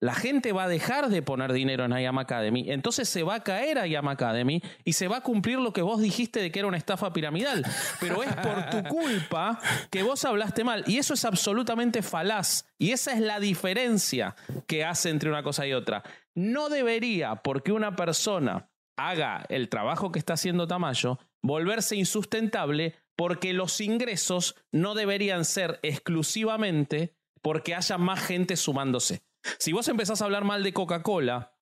[0.01, 3.43] la gente va a dejar de poner dinero en IAM Academy, entonces se va a
[3.43, 6.67] caer IAM Academy y se va a cumplir lo que vos dijiste de que era
[6.67, 7.63] una estafa piramidal.
[7.99, 9.59] Pero es por tu culpa
[9.91, 10.83] que vos hablaste mal.
[10.87, 12.65] Y eso es absolutamente falaz.
[12.79, 14.35] Y esa es la diferencia
[14.67, 16.01] que hace entre una cosa y otra.
[16.33, 23.53] No debería, porque una persona haga el trabajo que está haciendo Tamayo, volverse insustentable porque
[23.53, 29.21] los ingresos no deberían ser exclusivamente porque haya más gente sumándose.
[29.59, 31.55] Si vos empezás a hablar mal de Coca-Cola,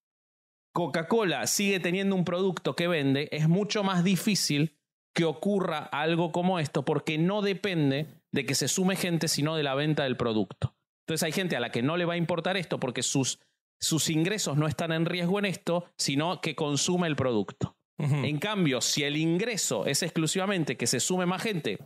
[0.73, 4.77] Coca-Cola sigue teniendo un producto que vende, es mucho más difícil
[5.13, 9.63] que ocurra algo como esto porque no depende de que se sume gente, sino de
[9.63, 10.75] la venta del producto.
[11.05, 13.39] Entonces hay gente a la que no le va a importar esto porque sus,
[13.79, 17.75] sus ingresos no están en riesgo en esto, sino que consume el producto.
[17.97, 21.79] En cambio, si el ingreso es exclusivamente que se sume más gente,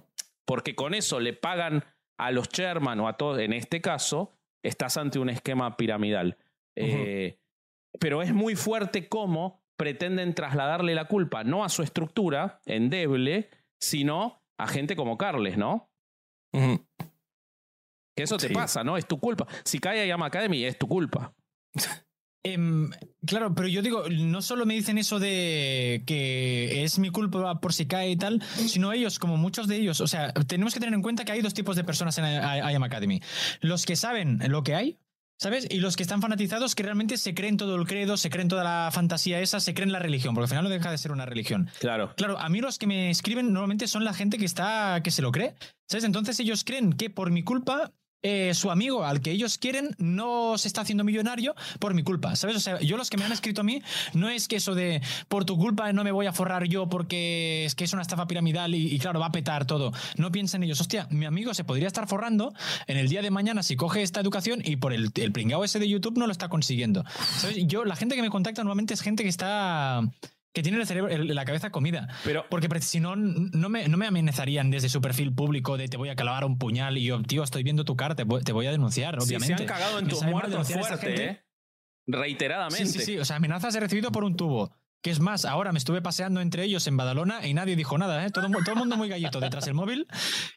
[0.46, 1.86] porque con eso le pagan
[2.20, 6.38] a los chairman o a todos, en este caso, estás ante un esquema piramidal.
[6.76, 7.38] Eh,
[8.00, 13.50] pero es muy fuerte cómo pretenden trasladarle la culpa no a su estructura endeble,
[13.80, 15.90] sino a gente como Carles, ¿no?
[18.16, 18.54] Que eso te Sí.
[18.54, 18.96] pasa, ¿no?
[18.98, 19.48] Es tu culpa.
[19.64, 21.34] Si cae a Yama Academy, es tu culpa.
[22.46, 22.90] Em,
[23.26, 27.74] claro, pero yo digo, no solo me dicen eso de que es mi culpa por
[27.74, 30.94] si cae y tal, sino ellos, como muchos de ellos, o sea, tenemos que tener
[30.94, 33.22] en cuenta que hay dos tipos de personas en I- IAM Academy.
[33.62, 35.00] Los que saben lo que hay,
[35.40, 35.68] ¿sabes?
[35.72, 38.66] Y los que están fanatizados que realmente se creen todo el credo, se creen toda
[38.66, 41.26] la fantasía esa, se creen la religión, porque al final no deja de ser una
[41.26, 41.70] religión.
[41.80, 42.14] Claro.
[42.18, 45.22] Claro, a mí los que me escriben normalmente son la gente que está que se
[45.22, 45.56] lo cree,
[45.88, 46.04] ¿sabes?
[46.04, 47.94] Entonces ellos creen que por mi culpa
[48.24, 52.38] eh, su amigo al que ellos quieren no se está haciendo millonario por mi culpa,
[52.38, 52.56] ¿sabes?
[52.56, 53.82] O sea, yo los que me han escrito a mí
[54.14, 57.66] no es que eso de por tu culpa no me voy a forrar yo porque
[57.66, 59.92] es que es una estafa piramidal y, claro, va a petar todo.
[60.16, 62.54] No piensen ellos, hostia, mi amigo se podría estar forrando
[62.88, 65.80] en el día de mañana si coge esta educación y por el, el pringao ese
[65.80, 67.04] de YouTube no lo está consiguiendo.
[67.38, 67.58] ¿Sabes?
[67.68, 70.02] Yo, la gente que me contacta normalmente es gente que está
[70.54, 72.08] que tiene el cerebro, el- la cabeza comida.
[72.24, 75.98] Pero Porque si no, no me, no me amenazarían desde su perfil público de te
[75.98, 78.52] voy a clavar un puñal y yo, tío, estoy viendo tu cara, te, voy- te
[78.54, 79.58] voy a denunciar, obviamente.
[79.58, 81.26] se han cagado en Me tus muertos fuerte.
[81.26, 81.44] ¿eh?
[82.08, 82.86] Reiteradamente.
[82.86, 83.18] Sí, sí, sí.
[83.18, 84.72] O sea, amenazas he recibido por un tubo.
[85.02, 88.26] Que es más, ahora me estuve paseando entre ellos en Badalona y nadie dijo nada,
[88.26, 88.30] ¿eh?
[88.30, 90.08] Todo, todo el mundo muy gallito detrás del móvil.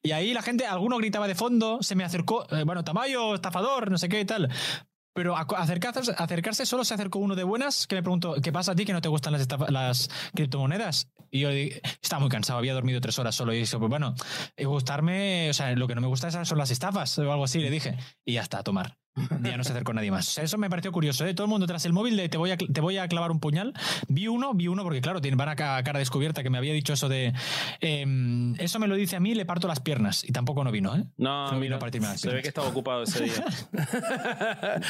[0.05, 3.91] Y ahí la gente, alguno gritaba de fondo, se me acercó, eh, bueno, Tamayo, estafador,
[3.91, 4.49] no sé qué y tal.
[5.17, 8.75] Pero acercarse, acercarse solo se acercó uno de buenas que me preguntó, ¿qué pasa a
[8.75, 11.09] ti que no te gustan las, las criptomonedas?
[11.31, 14.15] Y yo estaba muy cansado, había dormido tres horas solo y dije, pues bueno,
[14.63, 17.71] gustarme, o sea, lo que no me gusta son las estafas o algo así, le
[17.71, 17.97] dije.
[18.27, 18.99] Y ya está, a tomar.
[19.43, 20.37] Ya no se acercó nadie más.
[20.39, 21.25] eso me pareció curioso.
[21.25, 21.35] ¿eh?
[21.35, 23.41] Todo el mundo tras el móvil de te voy, a, te voy a clavar un
[23.41, 23.73] puñal.
[24.09, 27.09] Vi uno, vi uno porque, claro, van a cara descubierta que me había dicho eso
[27.09, 27.33] de.
[27.81, 30.23] Em, eso me lo dice a mí, le parto las piernas.
[30.25, 31.05] Y tampoco no vino, ¿eh?
[31.17, 33.45] No, no vino a partirme las Se ve que estaba ocupado ese día.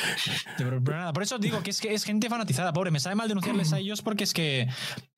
[0.58, 2.90] pero, nada, por eso digo que es que es gente fanatizada, pobre.
[2.90, 4.68] Me sabe mal denunciarles a ellos porque es que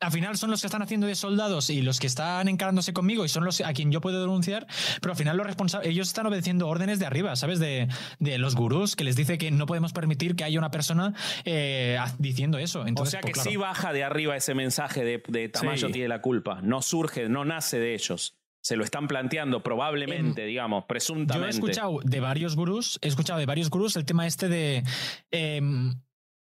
[0.01, 3.25] al final son los que están haciendo de soldados y los que están encarándose conmigo
[3.25, 4.67] y son los a quien yo puedo denunciar,
[5.01, 7.59] pero al final los responsables, ellos están obedeciendo órdenes de arriba, ¿sabes?
[7.59, 7.89] De,
[8.19, 11.99] de los gurús que les dice que no podemos permitir que haya una persona eh,
[12.19, 12.87] diciendo eso.
[12.87, 16.09] Entonces, o sea pues, que sí baja de arriba ese mensaje de, de Tamayo tiene
[16.09, 16.61] la culpa.
[16.63, 18.37] No surge, no nace de ellos.
[18.61, 21.39] Se lo están planteando probablemente, em, digamos, presuntamente.
[21.39, 24.83] Yo he escuchado de varios gurús, he escuchado de varios gurús el tema este de...
[25.31, 25.95] Em,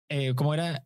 [0.08, 0.82] eh, ¿Cómo era?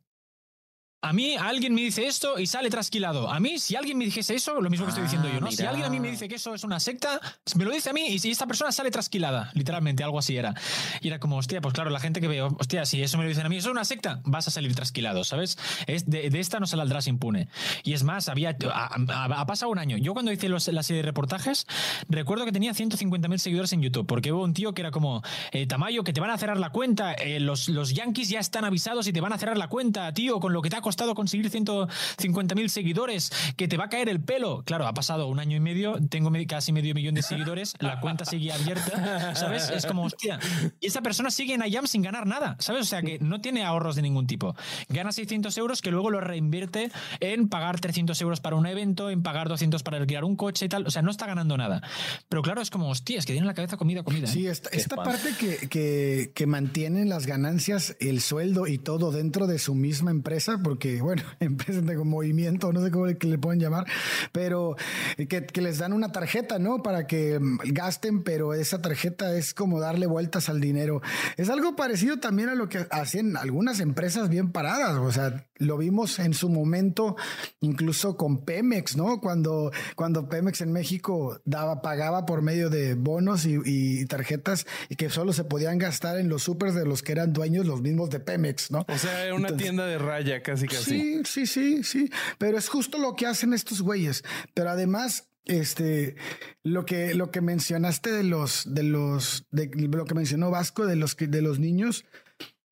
[1.04, 3.30] A mí alguien me dice esto y sale trasquilado.
[3.30, 5.52] A mí, si alguien me dijese eso, lo mismo que estoy diciendo yo, ¿no?
[5.52, 7.20] Si alguien a mí me dice que eso es una secta,
[7.56, 10.54] me lo dice a mí y si esta persona sale trasquilada, literalmente, algo así era.
[11.02, 13.28] Y era como, hostia, pues claro, la gente que veo, hostia, si eso me lo
[13.28, 15.58] dicen a mí, eso es una secta, vas a salir trasquilado, ¿sabes?
[15.86, 17.48] Es de, esta no saldrás impune.
[17.82, 19.98] Y es más, había, ha, pasado un año.
[19.98, 21.66] Yo cuando hice la serie de reportajes,
[22.08, 25.66] recuerdo que tenía 150.000 seguidores en YouTube, porque hubo un tío que era como, eh,
[25.66, 29.06] Tamayo, que te van a cerrar la cuenta, eh, los, los yankees ya están avisados
[29.06, 31.16] y te van a cerrar la cuenta, tío, con lo que te ha costado costado
[31.16, 34.62] conseguir 150.000 seguidores, que te va a caer el pelo.
[34.64, 38.24] Claro, ha pasado un año y medio, tengo casi medio millón de seguidores, la cuenta
[38.24, 39.70] sigue abierta, ¿sabes?
[39.70, 40.38] Es como, hostia.
[40.80, 42.82] Y esa persona sigue en IAM sin ganar nada, ¿sabes?
[42.82, 44.54] O sea, que no tiene ahorros de ningún tipo.
[44.88, 49.24] Gana 600 euros que luego lo reinvierte en pagar 300 euros para un evento, en
[49.24, 50.86] pagar 200 para alquilar un coche y tal.
[50.86, 51.82] O sea, no está ganando nada.
[52.28, 54.28] Pero claro, es como, hostia, es que tiene la cabeza comida, comida.
[54.28, 54.50] Sí, ¿eh?
[54.50, 59.58] esta, esta parte que, que, que mantienen las ganancias, el sueldo y todo dentro de
[59.58, 63.86] su misma empresa, porque bueno, empresas de movimiento, no sé cómo le, le pueden llamar,
[64.32, 64.76] pero
[65.16, 66.82] que, les dan una tarjeta, ¿no?
[66.82, 71.00] Para que mm, gasten, pero esa tarjeta es como darle vueltas al dinero.
[71.36, 75.78] Es algo parecido también a lo que hacen algunas empresas bien paradas, o sea, lo
[75.78, 77.16] vimos en su momento
[77.60, 79.20] incluso con Pemex, ¿no?
[79.20, 85.10] Cuando, cuando Pemex en México daba, pagaba por medio de bonos y, tarjetas y que
[85.10, 88.20] solo se podían gastar en los supers de los que eran dueños los mismos de
[88.20, 88.84] Pemex, ¿no?
[88.88, 92.10] O sea, una tienda de raya casi Sí, sí, sí, sí.
[92.38, 94.24] Pero es justo lo que hacen estos güeyes.
[94.54, 96.16] Pero además, este,
[96.62, 100.96] lo que, lo que mencionaste de los, de los, de lo que mencionó Vasco de
[100.96, 102.04] los, de los niños,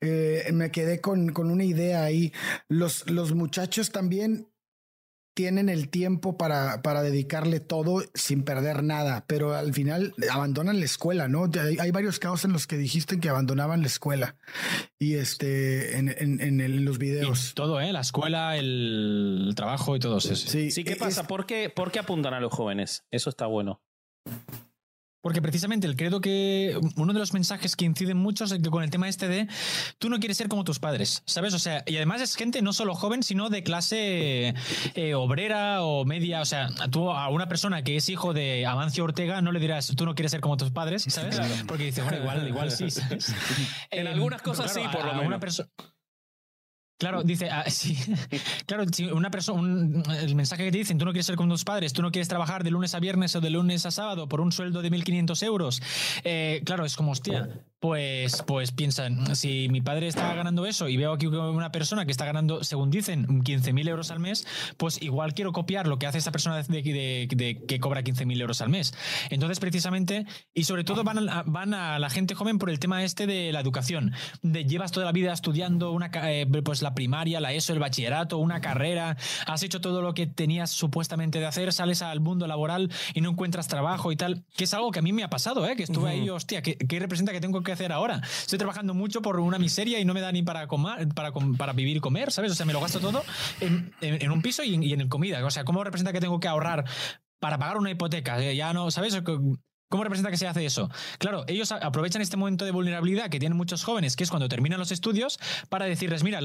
[0.03, 2.33] eh, me quedé con, con, una idea ahí.
[2.69, 4.49] Los, los muchachos también
[5.35, 10.85] tienen el tiempo para, para dedicarle todo sin perder nada, pero al final abandonan la
[10.85, 11.49] escuela, ¿no?
[11.81, 14.37] Hay, varios casos en los que dijiste que abandonaban la escuela
[14.99, 16.09] y este en,
[16.41, 17.55] en, los videos.
[17.55, 17.93] todo, ¿eh?
[17.93, 20.35] La escuela, el trabajo y todo eso.
[20.37, 21.27] Sí, sí ¿qué pasa?
[21.27, 23.05] ¿Por, qué, ¿Por qué apuntan a los jóvenes?
[23.11, 23.81] Eso está bueno.
[25.23, 28.83] Porque precisamente el credo que uno de los mensajes que inciden mucho es que con
[28.83, 29.49] el tema este de
[29.99, 31.55] tú no quieres ser como tus padres, ¿sabes?
[31.55, 34.55] O sea, y además es gente no solo joven, sino de clase
[34.95, 36.41] eh, obrera o media.
[36.41, 39.93] O sea, tú a una persona que es hijo de Amancio Ortega no le dirás
[39.97, 41.41] tú no quieres ser como tus padres, ¿sabes?
[41.67, 43.33] Porque dice, bueno, igual, igual sí, ¿sabes?
[43.91, 45.63] En algunas cosas sí, por lo menos.
[47.03, 47.99] Claro, dice, ah, sí.
[48.65, 51.65] claro, si una persona, el mensaje que te dicen, tú no quieres ser como tus
[51.65, 54.41] padres, tú no quieres trabajar de lunes a viernes o de lunes a sábado por
[54.41, 55.83] un sueldo de 1.500 euros.
[56.23, 57.49] Eh, claro, es como, hostia,
[57.83, 62.13] pues, pues piensan, si mi padre está ganando eso y veo aquí una persona que
[62.13, 66.19] está ganando, según dicen, 15.000 euros al mes, pues igual quiero copiar lo que hace
[66.19, 68.95] esa persona de, de, que cobra 15.000 euros al mes.
[69.31, 73.03] Entonces, precisamente, y sobre todo van a, van a la gente joven por el tema
[73.03, 74.13] este de la educación,
[74.43, 78.39] de llevas toda la vida estudiando una, eh, pues la primaria, la ESO, el bachillerato,
[78.39, 79.17] una carrera,
[79.49, 83.31] has hecho todo lo que tenías supuestamente de hacer, sales al mundo laboral y no
[83.31, 85.75] encuentras trabajo y tal, que es algo que a mí me ha pasado, ¿eh?
[85.75, 88.21] que estuve ahí, hostia, ¿qué, ¿qué representa que tengo que hacer ahora?
[88.23, 91.73] Estoy trabajando mucho por una miseria y no me da ni para comer, para, para
[91.73, 92.53] vivir y comer, ¿sabes?
[92.53, 93.23] O sea, me lo gasto todo
[93.61, 95.45] en, un piso y en, y en comida.
[95.45, 96.85] O sea, ¿cómo representa que tengo que ahorrar
[97.39, 98.43] para pagar una hipoteca?
[98.43, 99.21] Eh, ya no, ¿sabes?
[99.93, 100.91] ¿Cómo representa que se hace eso?
[101.19, 104.79] Claro, ellos aprovechan este momento de vulnerabilidad que tienen muchos jóvenes, que es cuando terminan
[104.79, 105.39] los estudios,
[105.69, 106.41] para decirles, mira,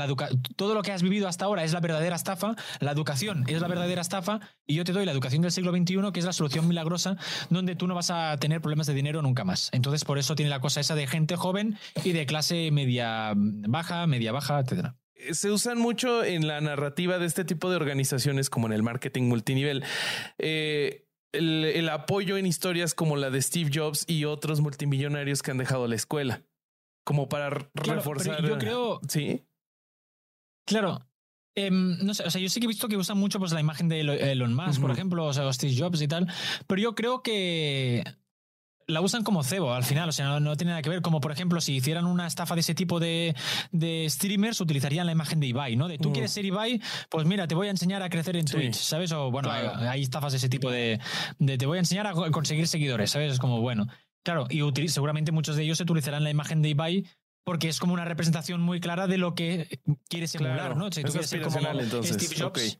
[0.57, 3.69] todo lo que has vivido hasta ahora es la verdadera estafa, la educación es la
[3.69, 6.67] verdadera estafa, y yo te doy la educación del siglo XXI, que es la solución
[6.67, 7.15] milagrosa,
[7.49, 9.69] donde tú no vas a tener problemas de dinero nunca más.
[9.71, 14.07] Entonces, por eso tiene la cosa esa de gente joven y de clase media baja,
[14.07, 14.97] media baja, etcétera.
[15.31, 19.23] se usan mucho en la narrativa de este tipo de organizaciones como en el marketing
[19.23, 19.85] multinivel.
[20.37, 21.06] Eh,
[21.37, 25.57] el, el, apoyo en historias como la de Steve Jobs y otros multimillonarios que han
[25.57, 26.43] dejado la escuela,
[27.05, 28.45] como para claro, reforzar.
[28.45, 28.99] Yo creo.
[29.07, 29.45] Sí.
[30.65, 31.07] Claro.
[31.55, 33.59] Eh, no sé, o sea, yo sí que he visto que usan mucho pues, la
[33.59, 34.81] imagen de Elon Musk, uh -huh.
[34.81, 36.27] por ejemplo, o sea, Steve Jobs y tal,
[36.67, 38.03] pero yo creo que
[38.87, 41.01] la usan como cebo al final, o sea, no, no, tiene nada que ver.
[41.01, 43.35] Como por ejemplo, si hicieran una estafa de ese tipo de,
[43.71, 45.87] de streamers, utilizarían la imagen de Ibai, ¿no?
[45.87, 46.13] De tú uh.
[46.13, 48.53] quieres ser Ibai, pues mira, te voy a enseñar a crecer en sí.
[48.53, 49.11] Twitch, ¿sabes?
[49.11, 49.73] O bueno, claro.
[49.75, 50.99] hay, hay, estafas de ese tipo de,
[51.37, 53.33] de, te voy a enseñar a conseguir seguidores, ¿sabes?
[53.33, 53.87] Es como bueno.
[54.23, 57.05] Claro, y seguramente muchos de ellos utilizarán la imagen de Ibai
[57.43, 59.79] porque es como una representación muy clara de lo que
[60.09, 60.75] quieres emular, claro.
[60.75, 60.91] ¿no?
[60.91, 62.15] Si tú es quieres ser como entonces.
[62.15, 62.49] Steve Jobs.
[62.49, 62.77] Okay.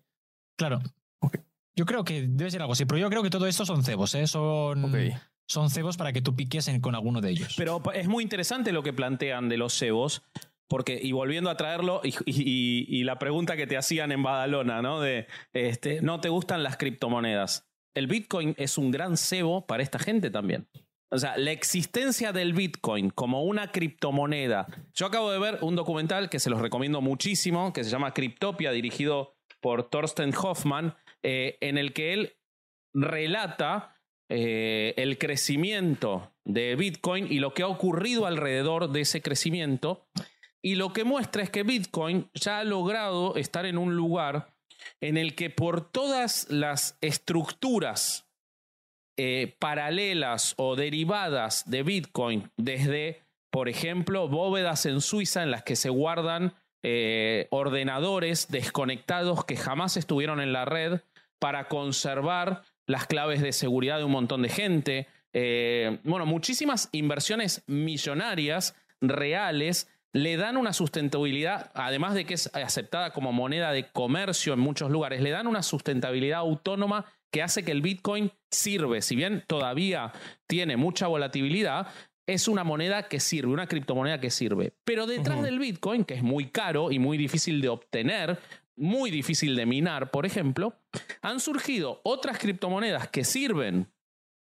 [0.57, 0.81] Claro.
[1.19, 1.41] Okay.
[1.75, 4.13] Yo creo que debe ser algo así, pero yo creo que todo esto son cebos,
[4.15, 4.27] ¿eh?
[4.27, 4.83] Son.
[4.85, 5.13] Okay
[5.47, 7.55] son cebos para que tú piques en, con alguno de ellos.
[7.57, 10.23] Pero es muy interesante lo que plantean de los cebos,
[10.67, 14.81] porque, y volviendo a traerlo, y, y, y, la pregunta que te hacían en Badalona,
[14.81, 14.99] ¿no?
[14.99, 17.67] De, este, ¿no te gustan las criptomonedas?
[17.95, 20.67] El Bitcoin es un gran cebo para esta gente también.
[21.09, 24.67] O sea, la existencia del Bitcoin como una criptomoneda.
[24.93, 28.71] Yo acabo de ver un documental que se los recomiendo muchísimo, que se llama Cryptopia,
[28.71, 32.37] dirigido por Thorsten Hoffman, eh, en el que él
[32.93, 33.96] relata
[34.29, 40.07] eh, el crecimiento de Bitcoin y lo que ha ocurrido alrededor de ese crecimiento.
[40.61, 44.53] Y lo que muestra es que Bitcoin ya ha logrado estar en un lugar
[45.01, 48.27] en el que por todas las estructuras
[49.17, 55.75] eh, paralelas o derivadas de Bitcoin, desde, por ejemplo, bóvedas en Suiza en las que
[55.75, 56.53] se guardan
[56.83, 61.01] eh, ordenadores desconectados que jamás estuvieron en la red
[61.39, 65.07] para conservar las claves de seguridad de un montón de gente.
[65.33, 73.11] Eh, bueno, muchísimas inversiones millonarias reales le dan una sustentabilidad, además de que es aceptada
[73.11, 77.71] como moneda de comercio en muchos lugares, le dan una sustentabilidad autónoma que hace que
[77.71, 79.01] el Bitcoin sirve.
[79.01, 80.13] Si bien todavía
[80.47, 81.87] tiene mucha volatilidad,
[82.25, 84.73] es una moneda que sirve, una criptomoneda que sirve.
[84.83, 85.45] Pero detrás uh -huh.
[85.45, 88.39] del Bitcoin, que es muy caro y muy difícil de obtener,
[88.77, 90.75] muy difícil de minar, por ejemplo,
[91.21, 93.91] han surgido otras criptomonedas que sirven,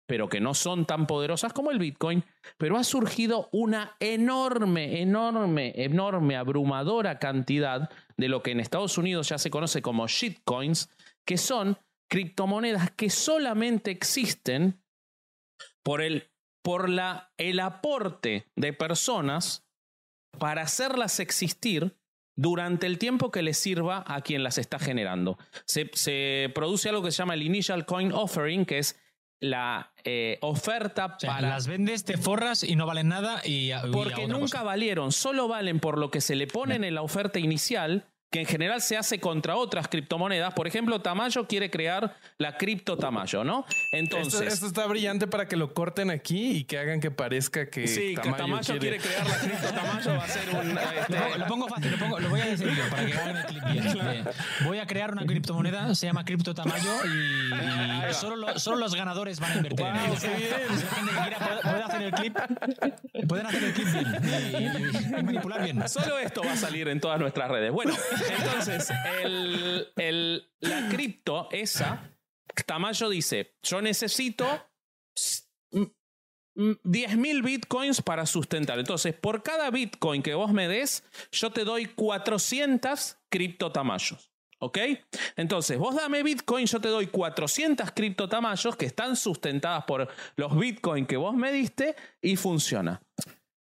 [0.06, 2.24] pero que no son tan poderosas como el Bitcoin,
[2.56, 9.28] pero ha surgido una enorme, enorme, enorme, abrumadora cantidad de lo que en Estados Unidos
[9.28, 10.90] ya se conoce como shitcoins,
[11.26, 11.78] que son
[12.10, 14.82] criptomonedas que solamente existen
[15.84, 16.30] por el,
[16.64, 19.66] por la, el aporte de personas
[20.38, 21.96] para hacerlas existir
[22.38, 25.38] durante el tiempo que les sirva a quien las está generando.
[25.64, 28.96] Se, se, produce algo que se llama el Initial Coin Offering, que es
[29.40, 31.48] la eh, oferta o sea, para...
[31.48, 33.72] Las vendes, te forras y no valen nada y...
[33.92, 34.62] Porque nunca cosa.
[34.62, 38.46] valieron, solo valen por lo que se le ponen en la oferta inicial que en
[38.46, 40.52] general se hace contra otras criptomonedas.
[40.52, 43.64] Por ejemplo, Tamayo quiere crear la cripto Tamayo, ¿no?
[43.92, 44.40] Entonces.
[44.40, 47.86] Esto, esto, está brillante para que lo corten aquí y que hagan que parezca que.
[47.86, 48.98] Sí, Tamayo, que Tamayo quiere...
[48.98, 49.14] quiere...
[49.14, 50.10] crear la cripto Tamayo.
[50.10, 50.78] Va a ser un.
[50.98, 51.38] Este...
[51.38, 53.64] Lo, pongo fácil, lo, pongo, lo, voy a decir yo para que hagan el clip
[53.70, 53.84] bien.
[53.92, 54.24] bien.
[54.64, 58.94] Voy a crear una criptomoneda, se llama Cripto Tamayo y, y solo, lo, solo, los
[58.94, 60.18] ganadores van a invertir wow, en ella.
[60.20, 60.50] Qué bien.
[61.38, 62.38] Puede, puede hacer el clip.
[63.28, 64.06] Pueden hacer el clip bien
[64.52, 65.88] y, y, y manipular bien.
[65.88, 67.72] Solo esto va a salir en todas nuestras redes.
[67.72, 67.94] Bueno,
[68.26, 68.90] entonces,
[69.22, 72.10] el, el, la cripto, esa,
[72.66, 74.46] Tamayo dice, yo necesito
[75.74, 78.78] 10.000 bitcoins para sustentar.
[78.78, 84.32] Entonces, por cada bitcoin que vos me des, yo te doy 400 cripto Tamayos.
[84.60, 84.78] ¿Ok?
[85.36, 91.06] Entonces, vos dame Bitcoin, yo te doy 400 criptotamayos que están sustentadas por los Bitcoin
[91.06, 93.00] que vos me diste y funciona.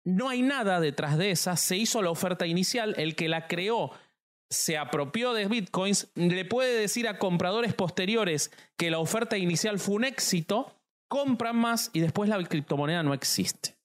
[0.05, 3.91] No hay nada detrás de esa, se hizo la oferta inicial, el que la creó
[4.49, 9.95] se apropió de bitcoins, le puede decir a compradores posteriores que la oferta inicial fue
[9.97, 10.75] un éxito,
[11.09, 13.77] compran más y después la criptomoneda no existe.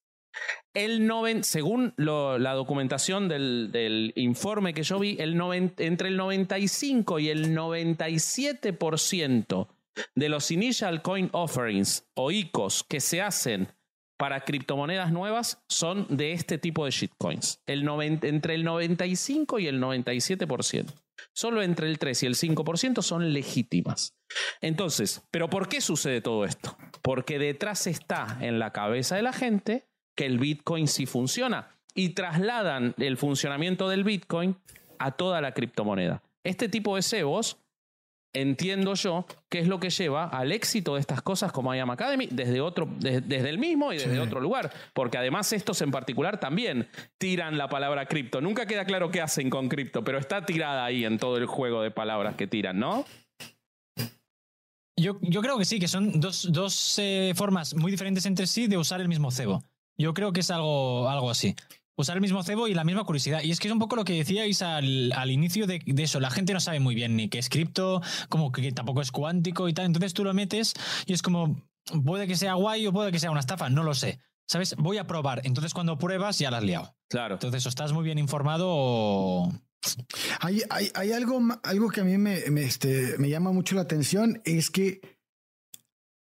[0.73, 6.15] El noven, según la documentación del, del, informe que yo vi, el noven, entre el
[6.15, 9.67] 95 y el 97%
[10.15, 13.67] de los initial coin offerings o ICOs que se hacen
[14.21, 17.59] para criptomonedas nuevas son de este tipo de shitcoins.
[17.65, 20.93] El 90, entre el 95 y el 97%.
[21.33, 24.13] Solo entre el 3 y el 5% son legítimas.
[24.61, 26.77] Entonces, ¿pero por qué sucede todo esto?
[27.01, 32.09] Porque detrás está en la cabeza de la gente que el Bitcoin sí funciona y
[32.09, 34.55] trasladan el funcionamiento del Bitcoin
[34.99, 36.21] a toda la criptomoneda.
[36.43, 37.57] Este tipo de cebos
[38.33, 42.27] entiendo yo que es lo que lleva al éxito de estas cosas como IAM Academy
[42.31, 44.71] desde otro, de- desde el mismo y desde otro lugar.
[44.93, 48.39] Porque además estos en particular también tiran la palabra cripto.
[48.41, 51.81] Nunca queda claro qué hacen con cripto, pero está tirada ahí en todo el juego
[51.81, 53.05] de palabras que tiran, ¿no?
[54.97, 58.67] Yo, yo creo que sí, que son dos, dos eh, formas muy diferentes entre sí
[58.67, 59.63] de usar el mismo cebo.
[59.97, 61.55] Yo creo que es algo, algo así.
[62.01, 63.41] Usar el mismo cebo y la misma curiosidad.
[63.43, 66.19] Y es que es un poco lo que decíais al, al inicio de, de eso.
[66.19, 69.69] La gente no sabe muy bien ni qué es cripto, como que tampoco es cuántico
[69.69, 69.85] y tal.
[69.85, 70.73] Entonces tú lo metes
[71.05, 71.61] y es como,
[72.03, 74.19] puede que sea guay o puede que sea una estafa, no lo sé.
[74.47, 74.75] ¿Sabes?
[74.77, 75.41] Voy a probar.
[75.45, 76.95] Entonces cuando pruebas ya la has liado.
[77.09, 77.35] Claro.
[77.35, 79.53] Entonces o estás muy bien informado o...
[80.39, 83.81] Hay, hay, hay algo, algo que a mí me, me, este, me llama mucho la
[83.81, 85.01] atención, es que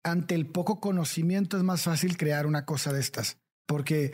[0.02, 3.38] ante el poco conocimiento es más fácil crear una cosa de estas.
[3.66, 4.12] Porque,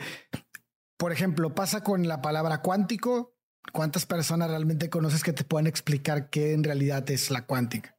[0.97, 3.33] por ejemplo, pasa con la palabra cuántico.
[3.73, 7.97] ¿Cuántas personas realmente conoces que te puedan explicar qué en realidad es la cuántica?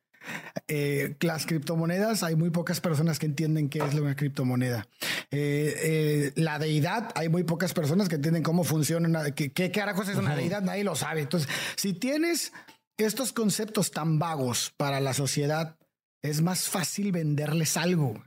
[0.67, 4.87] Eh, las criptomonedas, hay muy pocas personas que entienden qué es una criptomoneda.
[5.31, 9.71] Eh, eh, la deidad, hay muy pocas personas que entienden cómo funciona, una, qué, qué
[9.71, 11.23] carajos es una deidad, nadie lo sabe.
[11.23, 12.53] Entonces, si tienes
[12.97, 15.77] estos conceptos tan vagos para la sociedad,
[16.23, 18.23] es más fácil venderles algo.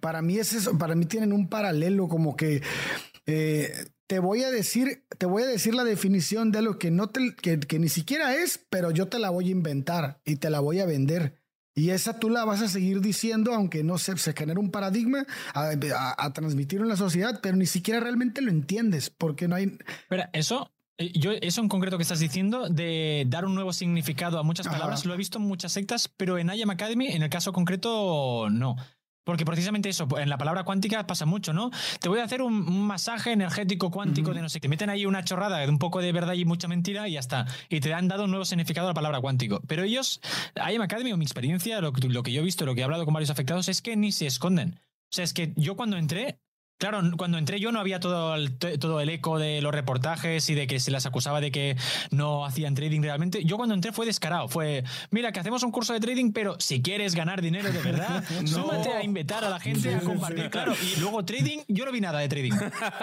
[0.00, 2.62] Para mí es eso, para mí tienen un paralelo como que
[3.28, 3.70] eh,
[4.06, 7.34] te voy a decir, te voy a decir la definición de lo que no te,
[7.36, 10.60] que, que ni siquiera es, pero yo te la voy a inventar y te la
[10.60, 11.38] voy a vender.
[11.74, 15.26] Y esa tú la vas a seguir diciendo, aunque no se, se genere un paradigma
[15.54, 19.54] a, a- a transmitir en la sociedad, pero ni siquiera realmente lo entiendes, porque no
[19.56, 19.76] hay.
[20.02, 24.38] Espera, eso, eh, yo, eso en concreto que estás diciendo, de dar un nuevo significado
[24.40, 24.76] a muchas Ajá.
[24.76, 28.48] palabras, lo he visto en muchas sectas, pero en IAM Academy, en el caso concreto,
[28.50, 28.74] no.
[29.28, 31.70] Porque precisamente eso, en la palabra cuántica pasa mucho, ¿no?
[32.00, 34.70] Te voy a hacer un, un masaje energético cuántico de no sé qué.
[34.70, 37.44] Meten ahí una chorrada de un poco de verdad y mucha mentira y ya está.
[37.68, 39.60] Y te han dado un nuevo significado a la palabra cuántico.
[39.66, 40.22] Pero ellos,
[40.56, 42.84] IAM Academy, o mi experiencia, lo, que- lo que yo he visto, lo que he
[42.84, 44.80] hablado con varios afectados, es que ni se esconden.
[44.80, 46.40] O sea, es que yo cuando entré,
[46.78, 50.54] Claro, cuando entré yo no había todo el, todo el eco de los reportajes y
[50.54, 51.76] de que se las acusaba de que
[52.12, 53.44] no hacían trading realmente.
[53.44, 54.46] Yo cuando entré fue descarado.
[54.48, 58.22] Fue, mira, que hacemos un curso de trading, pero si quieres ganar dinero de verdad,
[58.46, 60.50] súmate a invitar a la gente a compartir.
[60.50, 62.52] Claro, y luego trading, yo no vi nada de trading.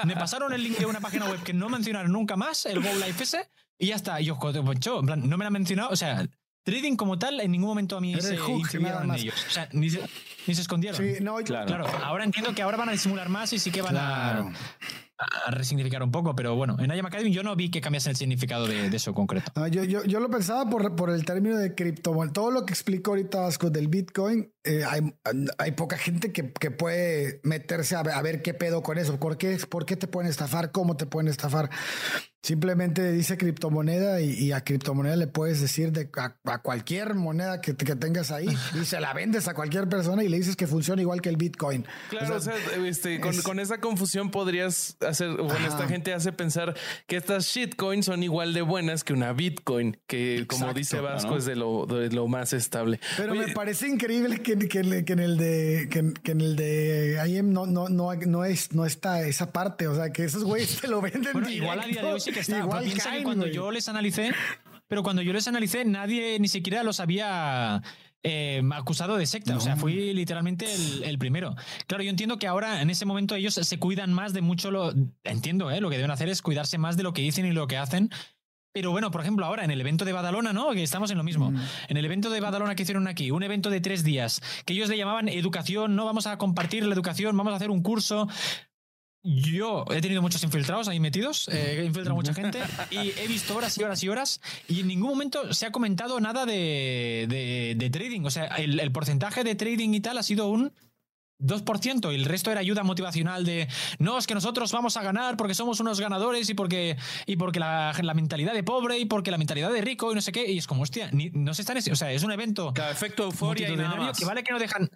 [0.06, 2.90] Me pasaron el link de una página web que no mencionaron nunca más, el Go
[3.06, 4.22] Life ese, y ya está.
[4.22, 5.90] Y yo, pues, en plan, no me lo han mencionado.
[5.90, 6.26] O sea,
[6.66, 8.36] trading como tal, en ningún momento a mí se
[8.80, 9.22] nada más.
[9.22, 9.36] ellos.
[9.48, 10.02] O sea, ni se,
[10.48, 11.00] ni se escondieron.
[11.00, 11.68] Sí, no, Claro.
[11.68, 14.52] Claro, ahora entiendo que ahora van a disimular más y sí que van Claro.
[15.18, 18.10] a, a resignificar un poco, pero bueno, en IAM Academy yo no vi que cambiasen
[18.12, 19.52] el significado de, de eso concreto.
[19.56, 22.34] No, yo, yo, yo lo pensaba por, por el término de criptomonedas.
[22.34, 25.14] Todo lo que explico ahorita Vasco del Bitcoin, eh, hay,
[25.58, 29.20] hay poca gente que, que puede meterse a ver, a ver qué pedo con eso.
[29.20, 30.72] ¿Por qué, ¿Por qué te pueden estafar?
[30.72, 31.70] ¿Cómo te pueden estafar?
[32.42, 37.60] Simplemente dice criptomoneda y, y a criptomoneda le puedes decir de, a, a cualquier moneda
[37.60, 38.46] que, que tengas ahí
[38.80, 41.38] y se la vendes a cualquier persona y le dices que funciona igual que el
[41.38, 41.88] Bitcoin.
[42.12, 42.54] Claro, o sea,
[42.86, 46.76] este, con, es- con esa confusión podrías hacer, bueno, esta gente hace pensar
[47.08, 51.38] que estas shitcoins son igual de buenas que una Bitcoin, que como dice Vasco ¿no?
[51.38, 53.00] es de lo, de lo más estable.
[53.18, 56.56] Pero Oye, me parece increíble que, que- que en el de que, que en el
[56.56, 59.88] de IM no, no, no, no es no está esa parte.
[59.88, 61.34] O sea que esos güeyes te lo venden.
[61.34, 62.60] Bueno, igual a día de hoy sí que está.
[62.60, 63.54] Igual piensa caen, que cuando güey.
[63.56, 64.32] yo les analicé,
[64.88, 67.82] pero cuando yo les analicé, nadie ni siquiera los había
[68.24, 69.56] eh, acusado de secta.
[69.56, 71.56] O sea, fui literalmente el, el primero.
[71.88, 74.94] Claro, yo entiendo que ahora, en ese momento, ellos se cuidan más de mucho lo.
[75.24, 75.80] Entiendo, ¿eh?
[75.82, 78.10] Lo que deben hacer es cuidarse más de lo que dicen y lo que hacen.
[78.76, 80.72] Pero bueno, por ejemplo, ahora en el evento de Badalona, ¿no?
[80.74, 81.54] Que estamos en lo mismo.
[81.88, 84.90] En el evento de Badalona que hicieron aquí, un evento de tres días, que ellos
[84.90, 88.28] le llamaban educación, no vamos a compartir la educación, vamos a hacer un curso.
[89.24, 92.60] Yo he tenido muchos infiltrados ahí metidos, eh, he infiltrado mucha gente
[92.92, 96.20] y he visto horas y horas y horas y en ningún momento se ha comentado
[96.20, 98.22] nada de, de- de trading.
[98.26, 100.74] O sea, el, el porcentaje de trading y tal ha sido un
[101.40, 103.68] 2% y el resto era ayuda motivacional de
[104.00, 107.60] no, es que nosotros vamos a ganar porque somos unos ganadores y porque, y porque
[107.60, 110.50] la, la mentalidad de pobre y porque la mentalidad de rico y no sé qué.
[110.52, 111.78] Y es como, hostia, ni- no se están.
[111.78, 114.18] O sea, es un evento Claro, efecto euforia y nada más.
[114.18, 114.90] que vale que no dejan.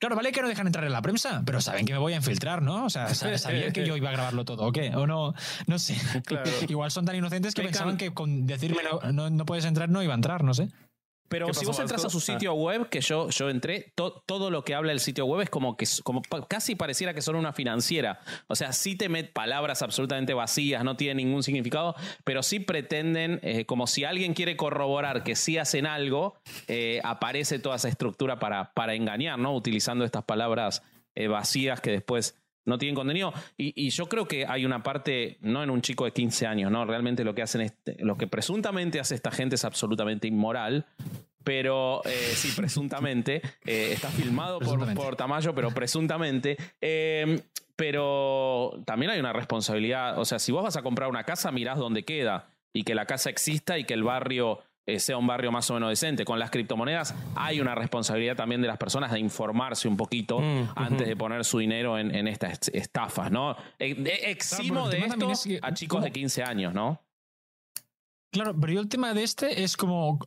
[0.00, 2.16] Claro, vale que no dejan entrar en la prensa, pero saben que me voy a
[2.16, 2.84] infiltrar, ¿no?
[2.86, 4.88] O sea, sa- sabían que yo iba a grabarlo todo, ¿o qué?
[4.96, 5.34] O no,
[5.66, 5.96] no sé.
[6.26, 6.50] Claro.
[6.68, 10.02] Igual son tan inocentes que pensaban que con decirme no, no, no puedes entrar no
[10.02, 10.68] iba a entrar, no sé.
[11.34, 14.50] Pero ¿Qué si vos entras a su sitio web, que yo, yo entré, to- todo
[14.52, 17.52] lo que habla el sitio web es como que como casi pareciera que son una
[17.52, 18.20] financiera.
[18.46, 23.40] O sea, sí te met palabras absolutamente vacías, no tienen ningún significado, pero sí pretenden,
[23.42, 26.36] eh, como si alguien quiere corroborar que sí hacen algo,
[26.68, 29.54] eh, aparece toda esa estructura para, para engañar, ¿no?
[29.56, 30.82] Utilizando estas palabras
[31.16, 33.32] eh, vacías que después no tienen contenido.
[33.56, 36.70] Y, y yo creo que hay una parte, no en un chico de 15 años,
[36.70, 36.84] ¿no?
[36.84, 40.86] Realmente lo que hacen es, lo que presuntamente hace esta gente es absolutamente inmoral.
[41.42, 43.42] pero eh, sí, presuntamente.
[43.66, 46.56] eh, está filmado por, por Tamayo, pero presuntamente.
[46.80, 47.40] Eh,
[47.76, 50.18] pero también hay una responsabilidad.
[50.18, 53.06] O sea, si vos vas a comprar una casa, mirás dónde queda y que la
[53.06, 54.60] casa exista y que el barrio
[54.98, 56.24] sea un barrio más o menos decente.
[56.24, 60.68] Con las criptomonedas hay una responsabilidad también de las personas de informarse un poquito Mm,
[60.76, 63.56] antes de poner su dinero en, en estas est- estafas, ¿no?
[63.78, 63.96] Eh,
[64.30, 66.04] eximo de esto también es que, a chicos ¿cómo?
[66.04, 67.00] de 15 años, ¿no?
[68.30, 70.18] Claro, pero yo el tema de este es como,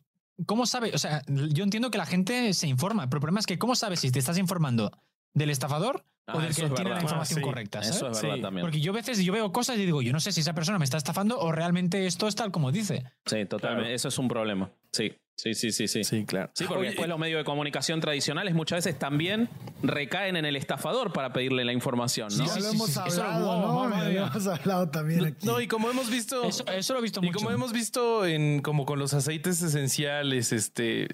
[0.45, 0.91] ¿cómo sabe?
[0.93, 3.76] O sea, yo entiendo que la gente se informa, pero el problema es que ¿cómo
[3.76, 4.91] sabes si te estás informando
[5.34, 7.47] del estafador o Ah, del que tiene la información Ah, sí.
[7.47, 7.82] correcta?
[7.84, 7.95] ¿sabes?
[7.97, 8.61] Eso es verdad Sí, también.
[8.65, 10.78] Porque yo a veces yo veo cosas y digo, yo no sé si esa persona
[10.78, 13.03] me está estafando o realmente esto es tal como dice.
[13.25, 13.84] Sí, totalmente.
[13.84, 13.95] Claro.
[13.95, 14.69] Eso es un problema.
[14.91, 15.88] Sí, sí, sí, sí.
[15.88, 16.51] Sí, Sí, claro.
[16.53, 19.47] Sí, porque Oye, después los medios de comunicación tradicionales muchas veces también
[19.84, 22.45] recaen en el estafador para pedirle la información, ¿no?
[22.45, 22.99] Sí, lo hemos sí.
[23.05, 23.97] Eso lo- hablado, wow, ¿no?
[23.97, 25.45] lo hemos hablado también aquí.
[25.45, 26.43] No, y como hemos visto.
[26.43, 27.38] Eso, eso lo he visto Y mucho.
[27.38, 31.07] como hemos visto en como con los aceites esenciales, este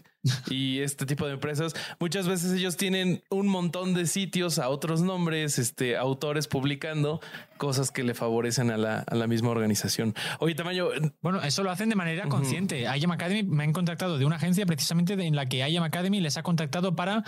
[0.49, 5.01] y este tipo de empresas, muchas veces ellos tienen un montón de sitios a otros
[5.01, 7.19] nombres, este autores publicando
[7.57, 10.13] cosas que le favorecen a la, a la misma organización.
[10.39, 12.81] Oye, Tamayo, Bueno, eso lo hacen de manera consciente.
[12.81, 16.35] IAM Academy me han contactado de una agencia precisamente en la que IAM Academy les
[16.37, 17.23] ha contactado para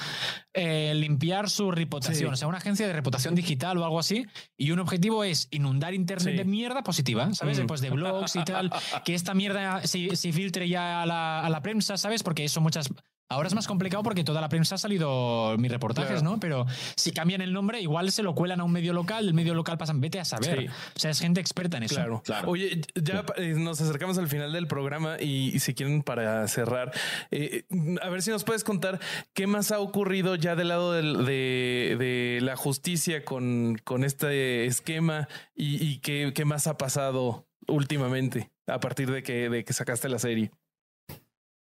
[0.53, 2.15] eh, limpiar su reputación.
[2.29, 2.33] Sí.
[2.33, 4.25] O sea, una agencia de reputación digital o algo así.
[4.57, 6.37] Y un objetivo es inundar Internet Sí.
[6.37, 7.61] de mierda positiva, ¿sabes?
[7.61, 7.67] Mm.
[7.67, 8.71] Pues de blogs y tal.
[9.05, 12.23] que esta mierda se, se filtre ya a la, a la prensa, ¿sabes?
[12.23, 12.84] Porque eso muchas...
[13.27, 16.23] Ahora es más complicado porque toda la prensa ha salido mis reportajes, Claro.
[16.35, 16.39] ¿no?
[16.39, 19.55] Pero si cambian el nombre, igual se lo cuelan a un medio local, el medio
[19.55, 20.59] local pasan, vete a saber.
[20.59, 20.67] Sí.
[20.67, 21.95] O sea, es gente experta en eso.
[21.95, 22.49] Claro, Claro.
[22.51, 26.91] Oye, ya eh, nos acercamos al final del programa y, y si quieren para cerrar,
[27.31, 27.65] eh,
[28.03, 28.99] a ver si nos puedes contar
[29.33, 34.67] qué más ha ocurrido ya del lado del- de, de la justicia con, con este
[34.67, 39.73] esquema y, y qué, qué más ha pasado últimamente a partir de que, de que
[39.73, 40.51] sacaste la serie.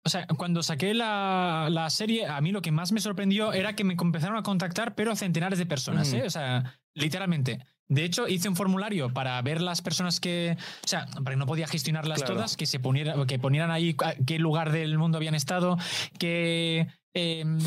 [0.06, 3.76] O sea, cuando saqué la, la serie, a mí lo que más me sorprendió era
[3.76, 6.18] que me empezaron a contactar, pero centenares de personas, Ujú.
[6.18, 6.24] ¿eh?
[6.26, 7.60] O sea, literalmente.
[7.90, 10.56] De hecho, hice un formulario para ver las personas que.
[10.86, 12.36] O sea, para que no podía gestionarlas Claro.
[12.36, 15.76] todas, que se poniera, que ponieran ahí a qué lugar del mundo habían estado,
[16.20, 17.58] qué, em,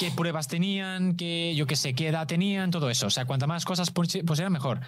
[0.00, 3.06] qué pruebas tenían, qué, yo qué sé, qué edad tenían, todo eso.
[3.06, 4.80] O sea, cuanta más cosas pusi- pusieran, mejor.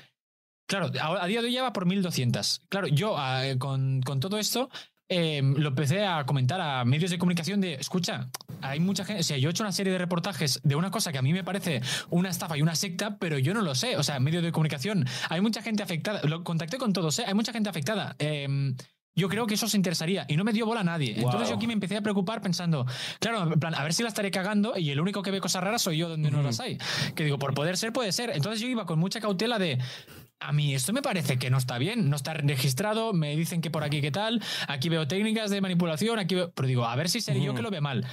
[0.68, 2.62] Claro, a, día de hoy ya va por 1200.
[2.68, 4.70] Claro, yo ah, con, con todo esto
[5.12, 8.28] eh, lo empecé a comentar a medios de comunicación de, escucha,
[8.62, 11.11] hay mucha gente, o sea, yo he hecho una serie de reportajes de una cosa
[11.11, 13.96] que a mí me parece una estafa y una secta, pero yo no lo sé,
[13.96, 17.24] o sea, medios de comunicación, hay mucha gente afectada, lo contacté con todos, ¿eh?
[17.26, 18.14] hay mucha gente afectada.
[18.20, 18.72] Eh,
[19.16, 21.14] yo creo que eso os interesaría y no me dio bola a nadie.
[21.16, 22.86] Entonces yo aquí me empecé a preocupar pensando,
[23.18, 25.64] claro, en plan, a ver si la estaré cagando y el único que ve cosas
[25.64, 26.78] raras soy yo donde no las hay.
[27.14, 28.30] Que digo, por poder ser, puede ser.
[28.30, 29.78] Entonces yo iba con mucha cautela de,
[30.41, 33.70] a mí esto me parece que no está bien, no está registrado, me dicen que
[33.70, 36.51] por aquí qué tal, aquí veo técnicas de manipulación, aquí veo...
[36.53, 38.07] Pero digo, a ver si seré yo que lo ve mal.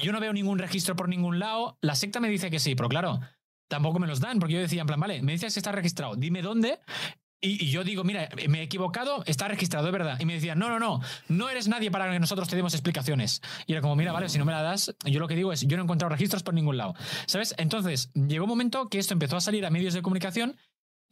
[0.00, 2.88] Yo no veo ningún registro por ningún lado, la secta me dice que sí, pero
[2.88, 3.20] claro,
[3.68, 6.14] tampoco me los dan, porque yo decía en plan, vale, me dices que está registrado,
[6.14, 6.78] dime dónde.
[7.44, 10.20] Y, y yo digo, mira, me he equivocado, está registrado, es verdad.
[10.20, 13.42] Y me decían, no, no, no, no eres nadie para que nosotros te demos explicaciones.
[13.66, 15.62] Y era como, mira, vale, si no me la das, yo lo que digo es,
[15.62, 16.94] yo no he encontrado registros por ningún lado.
[17.26, 17.56] ¿Sabes?
[17.58, 20.56] Entonces, llegó un momento que esto empezó a salir a medios de comunicación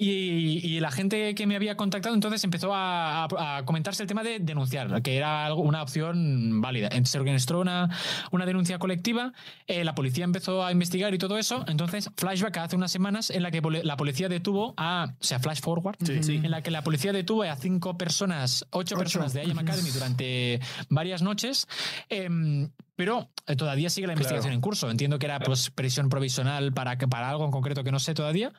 [0.02, 4.08] y, y la gente que me había contactado entonces empezó a, a- a comentarse el
[4.08, 6.88] tema de denunciar, que era algo- una opción válida.
[7.04, 7.90] Se organizó una,
[8.30, 9.32] una denuncia colectiva,
[9.66, 11.64] eh, la policía empezó a investigar y todo eso.
[11.68, 15.60] Entonces, flashback hace unas semanas en la que la policía detuvo a, o sea, flash
[15.60, 15.96] forward,
[16.44, 20.60] en la que la policía detuvo a cinco personas, ocho, personas de IAM Academy durante
[20.88, 21.66] varias noches.
[22.08, 24.90] em, pero eh, todavía sigue la investigación en curso.
[24.90, 28.52] Entiendo que era pues, prisión provisional para, para algo en concreto que no sé todavía.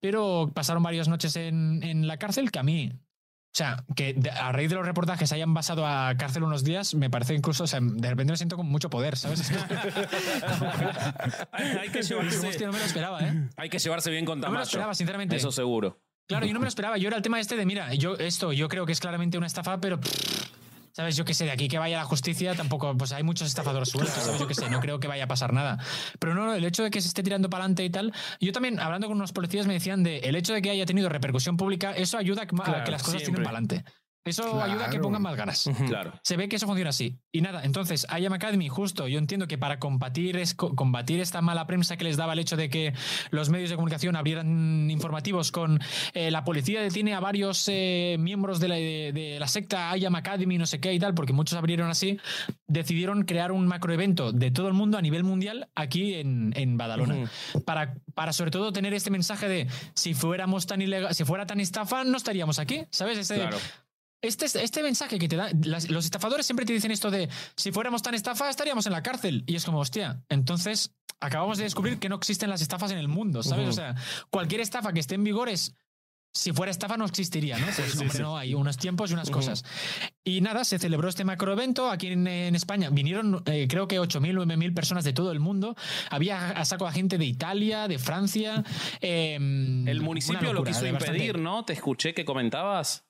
[0.00, 2.92] Pero pasaron varias noches en, en la cárcel que a mí.
[3.54, 7.10] O sea, que a raíz de los reportajes hayan pasado a cárcel unos días, me
[7.10, 9.50] parece incluso, o sea, de repente me siento con mucho poder, ¿sabes?
[11.50, 13.48] hay, que Hostia, llevarse, no me lo esperaba, ¿eh?
[13.56, 15.34] hay que llevarse bien con No me lo esperaba, sinceramente.
[15.34, 15.98] Eso seguro.
[16.28, 16.98] Claro, yo no me lo esperaba.
[16.98, 19.46] Yo era el tema este de, mira, yo esto, yo creo que es claramente una
[19.46, 20.52] estafa, pero pff,
[20.98, 23.88] sabes, yo qué sé, de aquí que vaya la justicia tampoco, pues hay muchos estafadores
[23.88, 25.78] sueltos, sabes, yo qué sé, no creo que vaya a pasar nada.
[26.18, 28.80] Pero no, el hecho de que se esté tirando para adelante y tal, yo también
[28.80, 31.92] hablando con unos policías me decían de el hecho de que haya tenido repercusión pública,
[31.92, 33.44] eso ayuda a que, a Claro, que las cosas siempre.
[33.44, 33.84] tiren para adelante.
[34.28, 35.68] Eso ayuda a que pongan más ganas.
[35.86, 36.12] Claro.
[36.22, 37.18] Se ve que eso funciona así.
[37.32, 41.66] Y nada, entonces, IAM Academy, justo, yo entiendo que para combatir, es- combatir esta mala
[41.66, 42.92] prensa que les daba el hecho de que
[43.30, 45.80] los medios de comunicación abrieran informativos con
[46.14, 50.14] eh, la policía detiene a varios eh, miembros de la, de, de la secta IAM
[50.14, 52.18] Academy, no sé qué y tal, porque muchos abrieron así,
[52.66, 57.30] decidieron crear un macroevento de todo el mundo a nivel mundial aquí en, en Badalona.
[57.64, 61.60] para, para sobre todo tener este mensaje de si fuéramos tan ilegal, si fuera tan
[61.60, 63.18] estafa, no estaríamos aquí, ¿sabes?
[63.18, 63.56] Este, Claro.
[64.22, 68.02] Este, este mensaje que te dan, los estafadores siempre te dicen esto de si fuéramos
[68.02, 69.44] tan estafa estaríamos en la cárcel.
[69.46, 73.08] Y es como, hostia, entonces acabamos de descubrir que no existen las estafas en el
[73.08, 73.62] mundo, ¿sabes?
[73.64, 73.70] Ujú.
[73.70, 73.94] O sea,
[74.30, 75.74] cualquier estafa que esté en vigor es,
[76.32, 77.66] si fuera estafa no existiría, ¿no?
[77.74, 79.38] Pues, hombre, no, hay unos tiempos y unas Ujú.
[79.38, 79.64] cosas.
[80.22, 82.90] Y nada, se celebró este macroevento aquí en, en España.
[82.90, 85.74] Vinieron, eh, creo que 8.000, 9.000 personas de todo el mundo.
[86.10, 88.62] Había a saco a gente de Italia, de Francia.
[89.00, 91.64] em, El municipio lo locura, quiso de bastante- impedir, ¿no?
[91.64, 93.04] Te escuché que comentabas.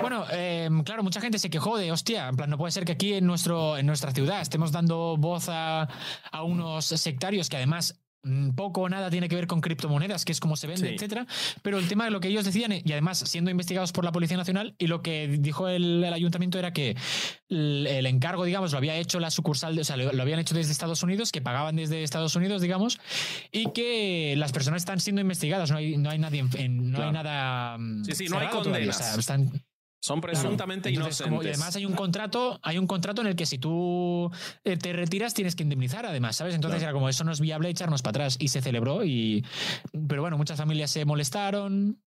[0.00, 2.92] Bueno, eh, claro, mucha gente se quejó de, hostia, en plan, no puede ser que
[2.92, 5.88] aquí en, nuestro, en nuestra ciudad estemos dando voz a,
[6.32, 10.32] a unos sectarios que además mm, poco o nada tiene que ver con criptomonedas, que
[10.32, 10.94] es como se vende, Sí.
[10.94, 11.26] etcétera.
[11.62, 14.36] Pero el tema de lo que ellos decían, y además siendo investigados por la Policía
[14.36, 16.96] Nacional, y lo que dijo el, el ayuntamiento era que
[17.48, 20.38] el, el encargo, digamos, lo había hecho la sucursal, de- o sea, lo, lo habían
[20.38, 23.00] hecho desde Estados Unidos, que pagaban desde Estados Unidos, digamos,
[23.52, 27.06] y que las personas están siendo investigadas, no hay, no hay nadie, en- no Claro.
[27.06, 27.78] hay nada.
[27.78, 29.18] mm, Sí, sí, no hay cerrado todavía, o sea, condenas.
[29.18, 29.62] están,
[30.02, 30.32] Son Claro.
[30.32, 31.44] presuntamente como- inocentes.
[31.44, 34.30] y además hay un contrato, hay un contrato en el que si tú
[34.64, 36.54] eh, te retiras tienes que indemnizar, además, ¿sabes?
[36.54, 36.90] Entonces Claro.
[36.90, 39.44] era como eso no es viable echarnos para atrás y se celebró y
[40.08, 42.00] pero bueno, muchas familias se molestaron.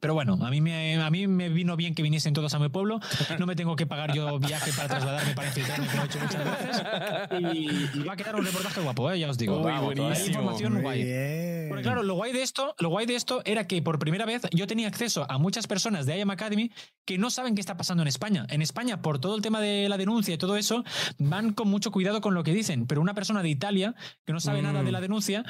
[0.00, 2.70] Pero bueno, a mí me, a mí me vino bien que viniesen todos a mi
[2.70, 3.00] pueblo.
[3.38, 6.44] No me tengo que pagar yo viaje para trasladarme, para infiltrarme, como he hecho muchas
[6.44, 7.54] veces.
[7.94, 9.18] Y, y va a quedar un reportaje guapo, ¿eh?
[9.18, 9.58] ya os digo.
[9.58, 10.28] Uy, Vamos, Hay buenísimo.
[10.28, 11.04] información guay.
[11.04, 11.66] bien.
[11.68, 14.42] Porque claro, lo guay de esto, lo guay de esto era que por primera vez
[14.52, 16.70] yo tenía acceso a muchas personas de IAM Academy
[17.04, 18.46] que no saben qué está pasando en España.
[18.48, 20.82] En España, por todo el tema de la denuncia y todo eso,
[21.18, 22.86] van con mucho cuidado con lo que dicen.
[22.86, 24.64] Pero una persona de Italia que no sabe Mm.
[24.64, 25.44] nada de la denuncia,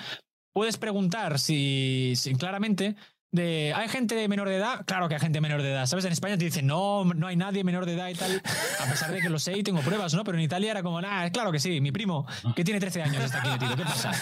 [0.52, 2.96] puedes preguntar si, si claramente.
[3.34, 4.84] De, ¿Hay gente de menor de edad?
[4.86, 5.86] Claro que hay gente menor de edad.
[5.86, 6.04] ¿Sabes?
[6.04, 8.40] En España te dicen, no, no hay nadie menor de edad y tal.
[8.80, 10.22] A pesar de que lo sé y tengo pruebas, ¿no?
[10.22, 13.24] Pero en Italia era como, nah, claro que sí, mi primo, que tiene 13 años,
[13.24, 13.76] está aquí metido.
[13.76, 14.12] ¿Qué pasa?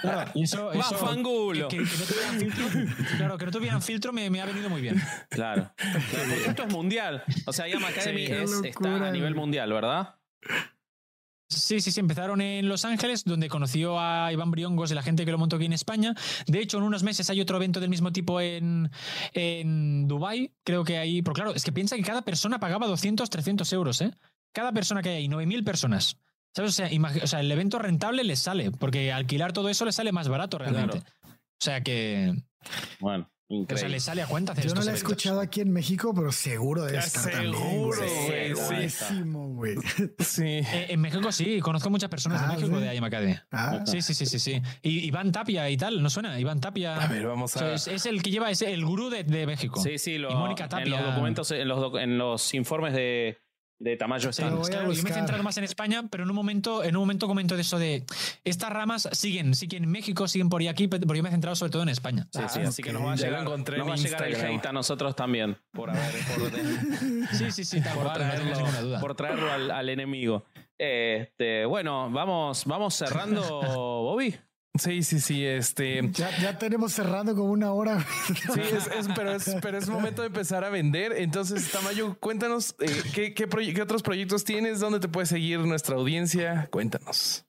[0.00, 0.78] Claro, eso, que,
[1.68, 2.66] que- que no tuvieran filtro,
[3.16, 5.00] claro, que no tuvieran filtro me, me ha venido muy bien.
[5.30, 5.72] Claro.
[5.76, 7.22] Claro, Porque esto es mundial.
[7.46, 8.32] O sea, Yam Academy Sí.
[8.32, 10.14] es- está a nivel mundial, ¿verdad?
[11.50, 15.24] Sí, sí, sí, empezaron en Los Ángeles, donde conoció a Iván Briongos y la gente
[15.24, 16.14] que lo montó aquí en España.
[16.46, 18.88] De hecho, en unos meses hay otro evento del mismo tipo en,
[19.34, 23.28] en Dubai Creo que ahí, pero claro, es que piensa que cada persona pagaba 200,
[23.28, 24.12] 300 euros, ¿eh?
[24.52, 26.16] Cada persona que hay ahí, 9.000 personas.
[26.54, 26.70] ¿Sabes?
[26.70, 29.94] O sea, imagi- o sea, el evento rentable les sale, porque alquilar todo eso les
[29.96, 30.98] sale más barato realmente.
[31.28, 32.34] O sea que,
[33.00, 33.88] Bueno, o sea, increíble.
[33.90, 35.02] les sale a cuenta hacer Yo no la he eventos.
[35.10, 38.52] escuchado aquí en México, pero seguro debe estar seguro, también, güey.
[38.52, 38.96] güey, sí.
[38.96, 39.74] Segurísimo, güey.
[40.20, 40.42] Sí.
[40.44, 42.84] Eh, en México sí, conozco muchas personas Ah, de México ¿sí?
[42.84, 43.34] de IAM Academy.
[43.50, 44.62] Ah, Sí, sí, sí, sí, sí.
[44.82, 46.38] Y Iván Tapia y tal, ¿no suena?
[46.38, 46.96] Iván Tapia.
[46.96, 47.74] A ver, vamos O sea, a.
[47.74, 49.80] es, es el que lleva, es el gurú de, de México.
[49.82, 51.00] Sí, sí, lo- Y Mónica en Tapia.
[51.00, 53.38] los documentos, en los, doc- en los informes de,
[53.80, 56.84] de Tamayo a claro, yo me he centrado más en España, pero en un momento,
[56.84, 58.04] en un momento comento de eso de
[58.44, 61.56] estas ramas siguen, siguen en México, siguen por ahí aquí, pero yo me he centrado
[61.56, 62.28] sobre todo en España.
[62.30, 64.24] Sí, sí, Ah, así que nos va a llegar, encontré nos en va a llegar
[64.28, 66.50] el hate a nosotros también por haber por,
[67.36, 69.00] Sí, sí, sí, por cual, no tengas ninguna traerlo, duda.
[69.00, 70.44] por traerlo al, al enemigo.
[70.78, 73.42] Este, bueno, vamos, vamos cerrando,
[74.02, 74.36] Bobby.
[74.78, 75.44] Sí, sí, sí.
[75.44, 76.00] Este.
[76.12, 78.04] ya, ya tenemos cerrando como una hora.
[78.54, 81.12] Sí, es, es- pero, es, pero es momento de empezar a vender.
[81.16, 85.96] Entonces, Tamayo, cuéntanos eh, ¿qué, qué, qué otros proyectos tienes, dónde te puede seguir nuestra
[85.96, 86.68] audiencia.
[86.70, 87.44] Cuéntanos.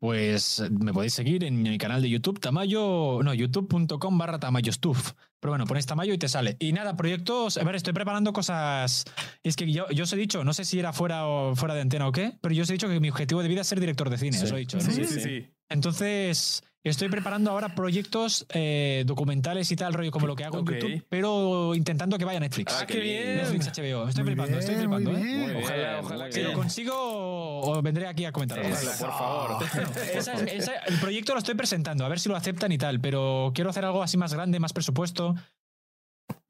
[0.00, 5.12] Pues me podéis seguir en mi canal de YouTube, Tamayo, no, youtube.com barra tamayostuf.
[5.40, 6.56] Pero bueno, pones Tamayo y te sale.
[6.60, 9.04] Y nada, proyectos, a ver, estoy preparando cosas.
[9.42, 11.80] Es que yo, yo os he dicho, no sé si era fuera o fuera de
[11.80, 13.80] antena o qué, pero yo os he dicho que mi objetivo de vida es ser
[13.80, 14.44] director de cine, Sí.
[14.44, 14.76] os lo he dicho.
[14.78, 14.84] ¿no?
[14.84, 15.48] Sí, sí, sí.
[15.68, 20.64] Entonces, estoy preparando ahora proyectos eh, documentales y tal, rollo como lo que hago en
[20.66, 22.72] YouTube, pero intentando que vaya a Netflix.
[22.80, 23.36] Ah, qué bien.
[23.36, 24.08] Netflix HBO.
[24.08, 25.60] Estoy Muy flipando, estoy bien, flipando, muy ¿eh?
[25.62, 28.60] Ojalá, ojalá Si lo consigo, o vendré aquí a comentar.
[28.60, 29.62] Eso, por favor.
[30.14, 33.00] Esa es- esa- el proyecto lo estoy presentando, a ver si lo aceptan y tal,
[33.00, 35.34] pero quiero hacer algo así más grande, más presupuesto.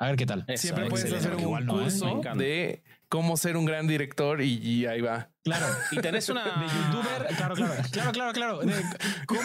[0.00, 0.44] A ver qué tal.
[0.46, 1.26] Eso, Siempre puedes excelente.
[1.28, 1.84] hacer un Igual no, ¿eh?
[1.84, 2.42] Curso encanta.
[2.42, 5.30] de cómo ser un gran director y, y ahí va.
[5.44, 5.66] Claro.
[5.92, 6.44] Y tenés una.
[6.44, 8.59] De youtuber, claro, claro, claro, claro, claro.
[8.59, 8.74] De
[9.26, 9.40] cómo,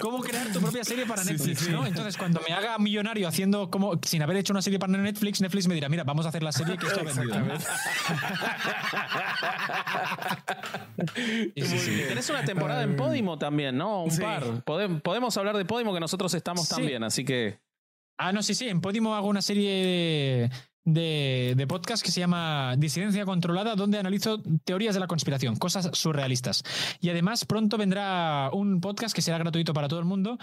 [0.00, 1.72] cómo crear tu propia serie para Sí, sí, Netflix, sí.
[1.72, 1.84] ¿no?
[1.86, 5.66] Entonces, cuando me haga millonario haciendo como sin haber hecho una serie para Netflix, Netflix
[5.66, 7.40] me dirá, mira, vamos a hacer la serie que esto ha vendido.
[7.40, 7.54] ¿no?
[11.16, 12.00] Sí, sí, sí.
[12.04, 14.04] Y tenés una temporada en Podimo también, ¿no?
[14.04, 14.20] Un Sí.
[14.22, 14.44] par.
[14.64, 16.74] Podem- podemos hablar de Podimo que nosotros estamos Sí.
[16.74, 17.58] también, así que.
[18.18, 18.68] Ah, no, sí, sí.
[18.68, 20.50] En Podimo hago una serie de,
[20.84, 26.64] de podcast que se llama Disidencia Controlada, donde analizo teorías de la conspiración, cosas surrealistas.
[27.00, 30.38] Y además pronto vendrá un podcast que será gratuito para todo el mundo,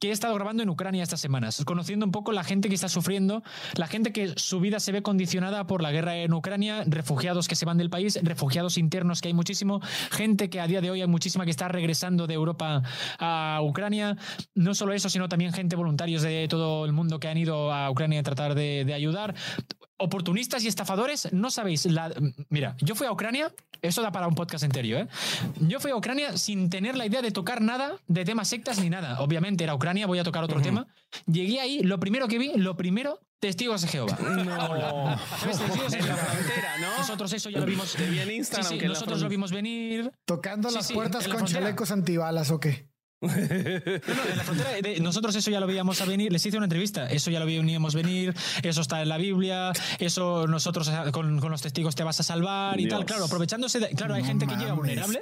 [0.00, 2.88] que he estado grabando en Ucrania estas semanas, conociendo un poco la gente que está
[2.88, 3.42] sufriendo,
[3.76, 7.56] la gente que su vida se ve condicionada por la guerra en Ucrania, refugiados que
[7.56, 9.80] se van del país, refugiados internos que hay muchísimo,
[10.10, 12.82] gente que a día de hoy hay muchísima que está regresando de Europa
[13.18, 14.16] a Ucrania.
[14.54, 17.90] No solo eso, sino también gente voluntarios de todo el mundo que han ido a
[17.90, 19.34] Ucrania a tratar de, ayudar
[19.96, 21.86] oportunistas y estafadores, no sabéis.
[21.86, 22.12] La...
[22.48, 23.52] Mira, yo fui a Ucrania,
[23.82, 25.08] eso da para un podcast entero, ¿eh?
[25.60, 28.90] Yo fui a Ucrania sin tener la idea de tocar nada de temas sectas ni
[28.90, 29.20] nada.
[29.20, 30.86] Obviamente era Ucrania, voy a tocar otro tema.
[31.26, 34.16] Llegué ahí, lo primero que vi, lo primero, testigos de Jehová.
[34.20, 35.18] No.
[35.38, 35.58] ¿Sabes?
[35.58, 36.30] Testigos de En la Jehová.
[36.32, 36.98] frontera, ¿no?
[36.98, 37.92] Nosotros eso ya lo vimos.
[37.94, 40.10] Te vi en Instagram Sí, sí, nosotros lo vimos venir.
[40.24, 41.60] Tocando Sí, las puertas con frontera.
[41.60, 42.91] chalecos antibalas o qué.
[43.22, 43.34] No, no,
[44.30, 46.32] en la frontera de- nosotros eso ya lo veíamos a venir.
[46.32, 47.06] Les hice una entrevista.
[47.08, 48.34] Eso ya lo veíamos venir.
[48.62, 49.72] Eso está en la Biblia.
[49.98, 52.96] Eso nosotros eh, con, con los testigos te vas a salvar y Dios.
[52.98, 53.06] tal.
[53.06, 53.88] Claro, aprovechándose de.
[53.90, 55.20] Claro, hay No gente que llega mames, vulnerable.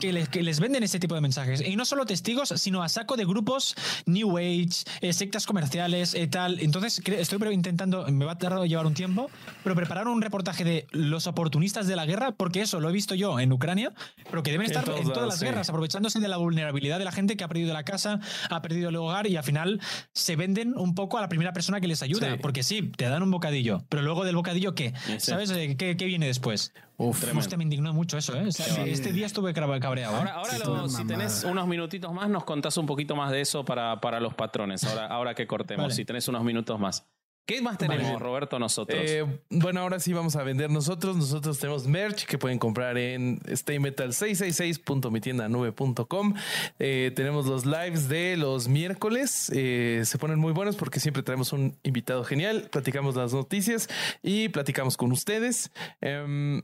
[0.00, 1.60] Que les, que les venden ese tipo de mensajes.
[1.66, 3.74] Y no solo testigos, sino a saco de grupos
[4.06, 6.60] New Age, eh, sectas comerciales, eh, tal.
[6.60, 9.30] Entonces, estoy intentando, me va a tardar llevar un tiempo,
[9.62, 13.14] pero preparar un reportaje de los oportunistas de la guerra, porque eso lo he visto
[13.14, 13.92] yo en Ucrania,
[14.30, 15.44] pero que deben En estar en todas lados, las sí.
[15.44, 18.20] guerras, aprovechándose de la vulnerabilidad de la gente que ha perdido la casa,
[18.50, 19.80] ha perdido el hogar y al final
[20.12, 22.32] se venden un poco a la primera persona que les ayuda.
[22.32, 22.38] Sí.
[22.40, 24.92] Porque sí, te dan un bocadillo, pero luego del bocadillo, ¿qué?
[25.06, 25.14] Sí.
[25.20, 26.72] ¿Sabes eh, qué, qué viene después?
[26.96, 28.46] Uf, Hostia, me indignó mucho eso, ¿eh?
[28.46, 28.80] O sea, Sí.
[28.86, 29.96] Este día estuve cabreado.
[30.14, 30.18] ¿eh?
[30.18, 33.40] Ahora, ahora Sí, lo- si tenés unos minutitos más, nos contás un poquito más de
[33.40, 34.84] eso para, para los patrones.
[34.84, 35.94] Ahora, ahora que cortemos, Vale.
[35.94, 37.04] si tenés unos minutos más.
[37.46, 38.18] ¿Qué más tenemos, Vale.
[38.18, 38.98] Roberto, nosotros?
[39.02, 41.14] Eh, bueno, ahora sí vamos a vender nosotros.
[41.16, 46.34] Nosotros tenemos merch que pueden comprar en staymetal666.mitiendanube.com.
[46.78, 49.52] Eh, tenemos los lives de los miércoles.
[49.54, 52.70] Eh, se ponen muy buenos porque siempre traemos un invitado genial.
[52.72, 53.90] Platicamos las noticias
[54.22, 55.70] y platicamos con ustedes.
[56.00, 56.62] Em,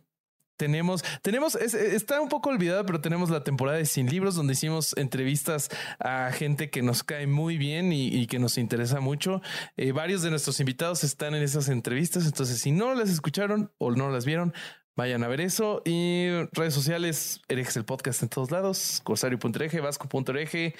[0.61, 4.53] tenemos, tenemos, es- está un poco olvidada, pero tenemos la temporada de Sin Libros, donde
[4.53, 9.41] hicimos entrevistas a gente que nos cae muy bien y, que nos interesa mucho.
[9.79, 13.91] Eh, varios de nuestros invitados están en esas entrevistas, entonces si no las escucharon o
[13.91, 14.53] no las vieron,
[14.97, 15.81] vayan a ver eso.
[15.87, 20.75] Y redes sociales, Herejes el podcast en todos lados, corsario.ereje, vasco.ereje,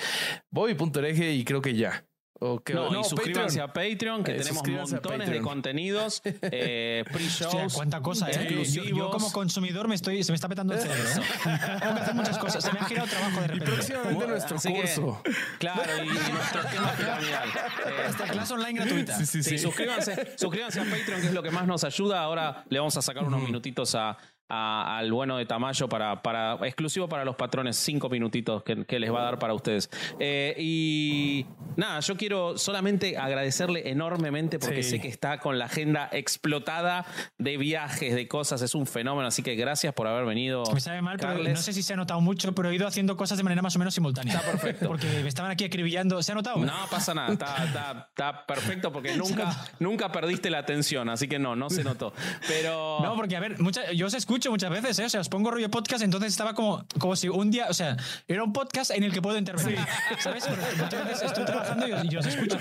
[0.51, 2.05] bobby.ereje y creo que ya.
[2.43, 3.71] O que- no, y suscríbanse Patreon.
[3.71, 7.55] a Patreon, que Eh, tenemos montones de contenidos, eh, pre-shows.
[7.55, 8.33] Hostia, cuánta cosa, ¿eh?
[8.33, 9.11] Yo, yo exclusivos.
[9.13, 11.03] como consumidor me estoy, se me está petando el cerebro.
[11.05, 11.59] ¿eh?
[11.81, 12.65] Tengo que hacer muchas cosas.
[12.65, 13.67] Se me ha girado trabajo de Y repente.
[13.67, 15.23] próximamente Bueno, nuestro así que- curso.
[15.59, 17.49] Claro, y, y nuestro esquema piramidal.
[17.51, 19.19] Eh, Esta clase online gratuita.
[19.19, 19.59] Sí, sí, Sí, sí.
[19.59, 22.23] suscríbanse, suscríbanse a Patreon, que es lo que más nos ayuda.
[22.23, 24.17] Ahora le vamos a sacar unos minutitos a,
[24.51, 28.99] a- al bueno de Tamayo para, para exclusivo para los patrones, cinco minutitos que, que
[28.99, 29.89] les va a dar para ustedes.
[30.19, 31.47] Eh, y
[31.77, 34.91] nada, yo quiero solamente agradecerle enormemente porque Sí.
[34.91, 37.05] sé que está con la agenda explotada
[37.39, 40.65] de viajes, de cosas, es un fenómeno, así que gracias por haber venido.
[40.73, 43.17] Me sabe mal, pero no sé si se ha notado mucho, pero he ido haciendo
[43.17, 44.35] cosas de manera más o menos simultánea.
[44.37, 44.89] Está perfecto.
[44.89, 46.23] Porque me estaban aquí acribillando.
[46.23, 46.57] ¿Se ha notado?
[46.59, 51.39] No pasa nada, está, está- está perfecto porque nunca, nunca perdiste la atención, así que
[51.39, 52.13] no, no se notó.
[52.49, 55.05] Pero No, porque a ver, mucha- yo os escucho muchas veces, ¿eh?
[55.05, 57.97] o sea, os pongo rollo podcast, entonces estaba como, como si un día, o sea,
[58.27, 59.79] era un podcast en el que puedo intervenir,
[60.19, 60.47] ¿sabes?
[60.47, 62.59] Porque muchas veces estoy trabajando y os, y os escucho.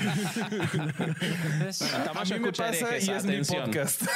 [0.73, 4.01] Entonces, A mí me escucha pasa y es mi podcast.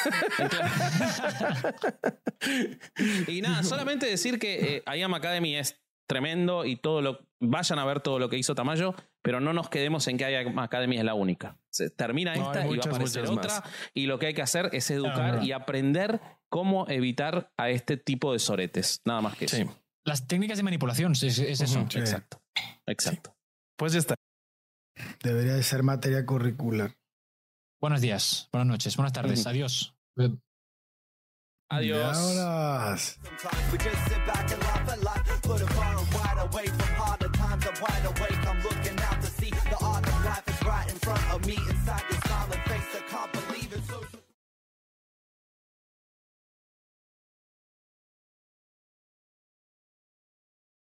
[3.28, 7.86] Y nada, solamente decir que eh, IAM Academy es tremendo y todo lo vayan a
[7.86, 11.04] ver todo lo que hizo Tamayo, pero no nos quedemos en que IAM Academy es
[11.04, 11.58] la única.
[11.70, 13.64] Se termina No, esta hay y va a aparecer otra más.
[13.94, 18.34] y lo que hay que hacer es educar y aprender cómo evitar a este tipo
[18.34, 19.58] de soretes, nada más que eso.
[20.06, 21.86] Las técnicas de manipulación, es, es eso.
[21.89, 22.00] Sí.
[22.00, 22.41] Exacto.
[22.86, 23.36] Exacto.
[23.78, 24.16] Pues ya está.
[25.24, 26.96] Debería de ser materia curricular.
[27.82, 29.50] Buenos días, buenas noches, buenas tardes, Ujú.
[29.50, 29.96] adiós.
[31.70, 33.18] Adiós.
[33.74, 33.78] Y
[37.82, 41.34] wide awake, I'm looking out to see the art of life is right in front
[41.34, 42.12] of me inside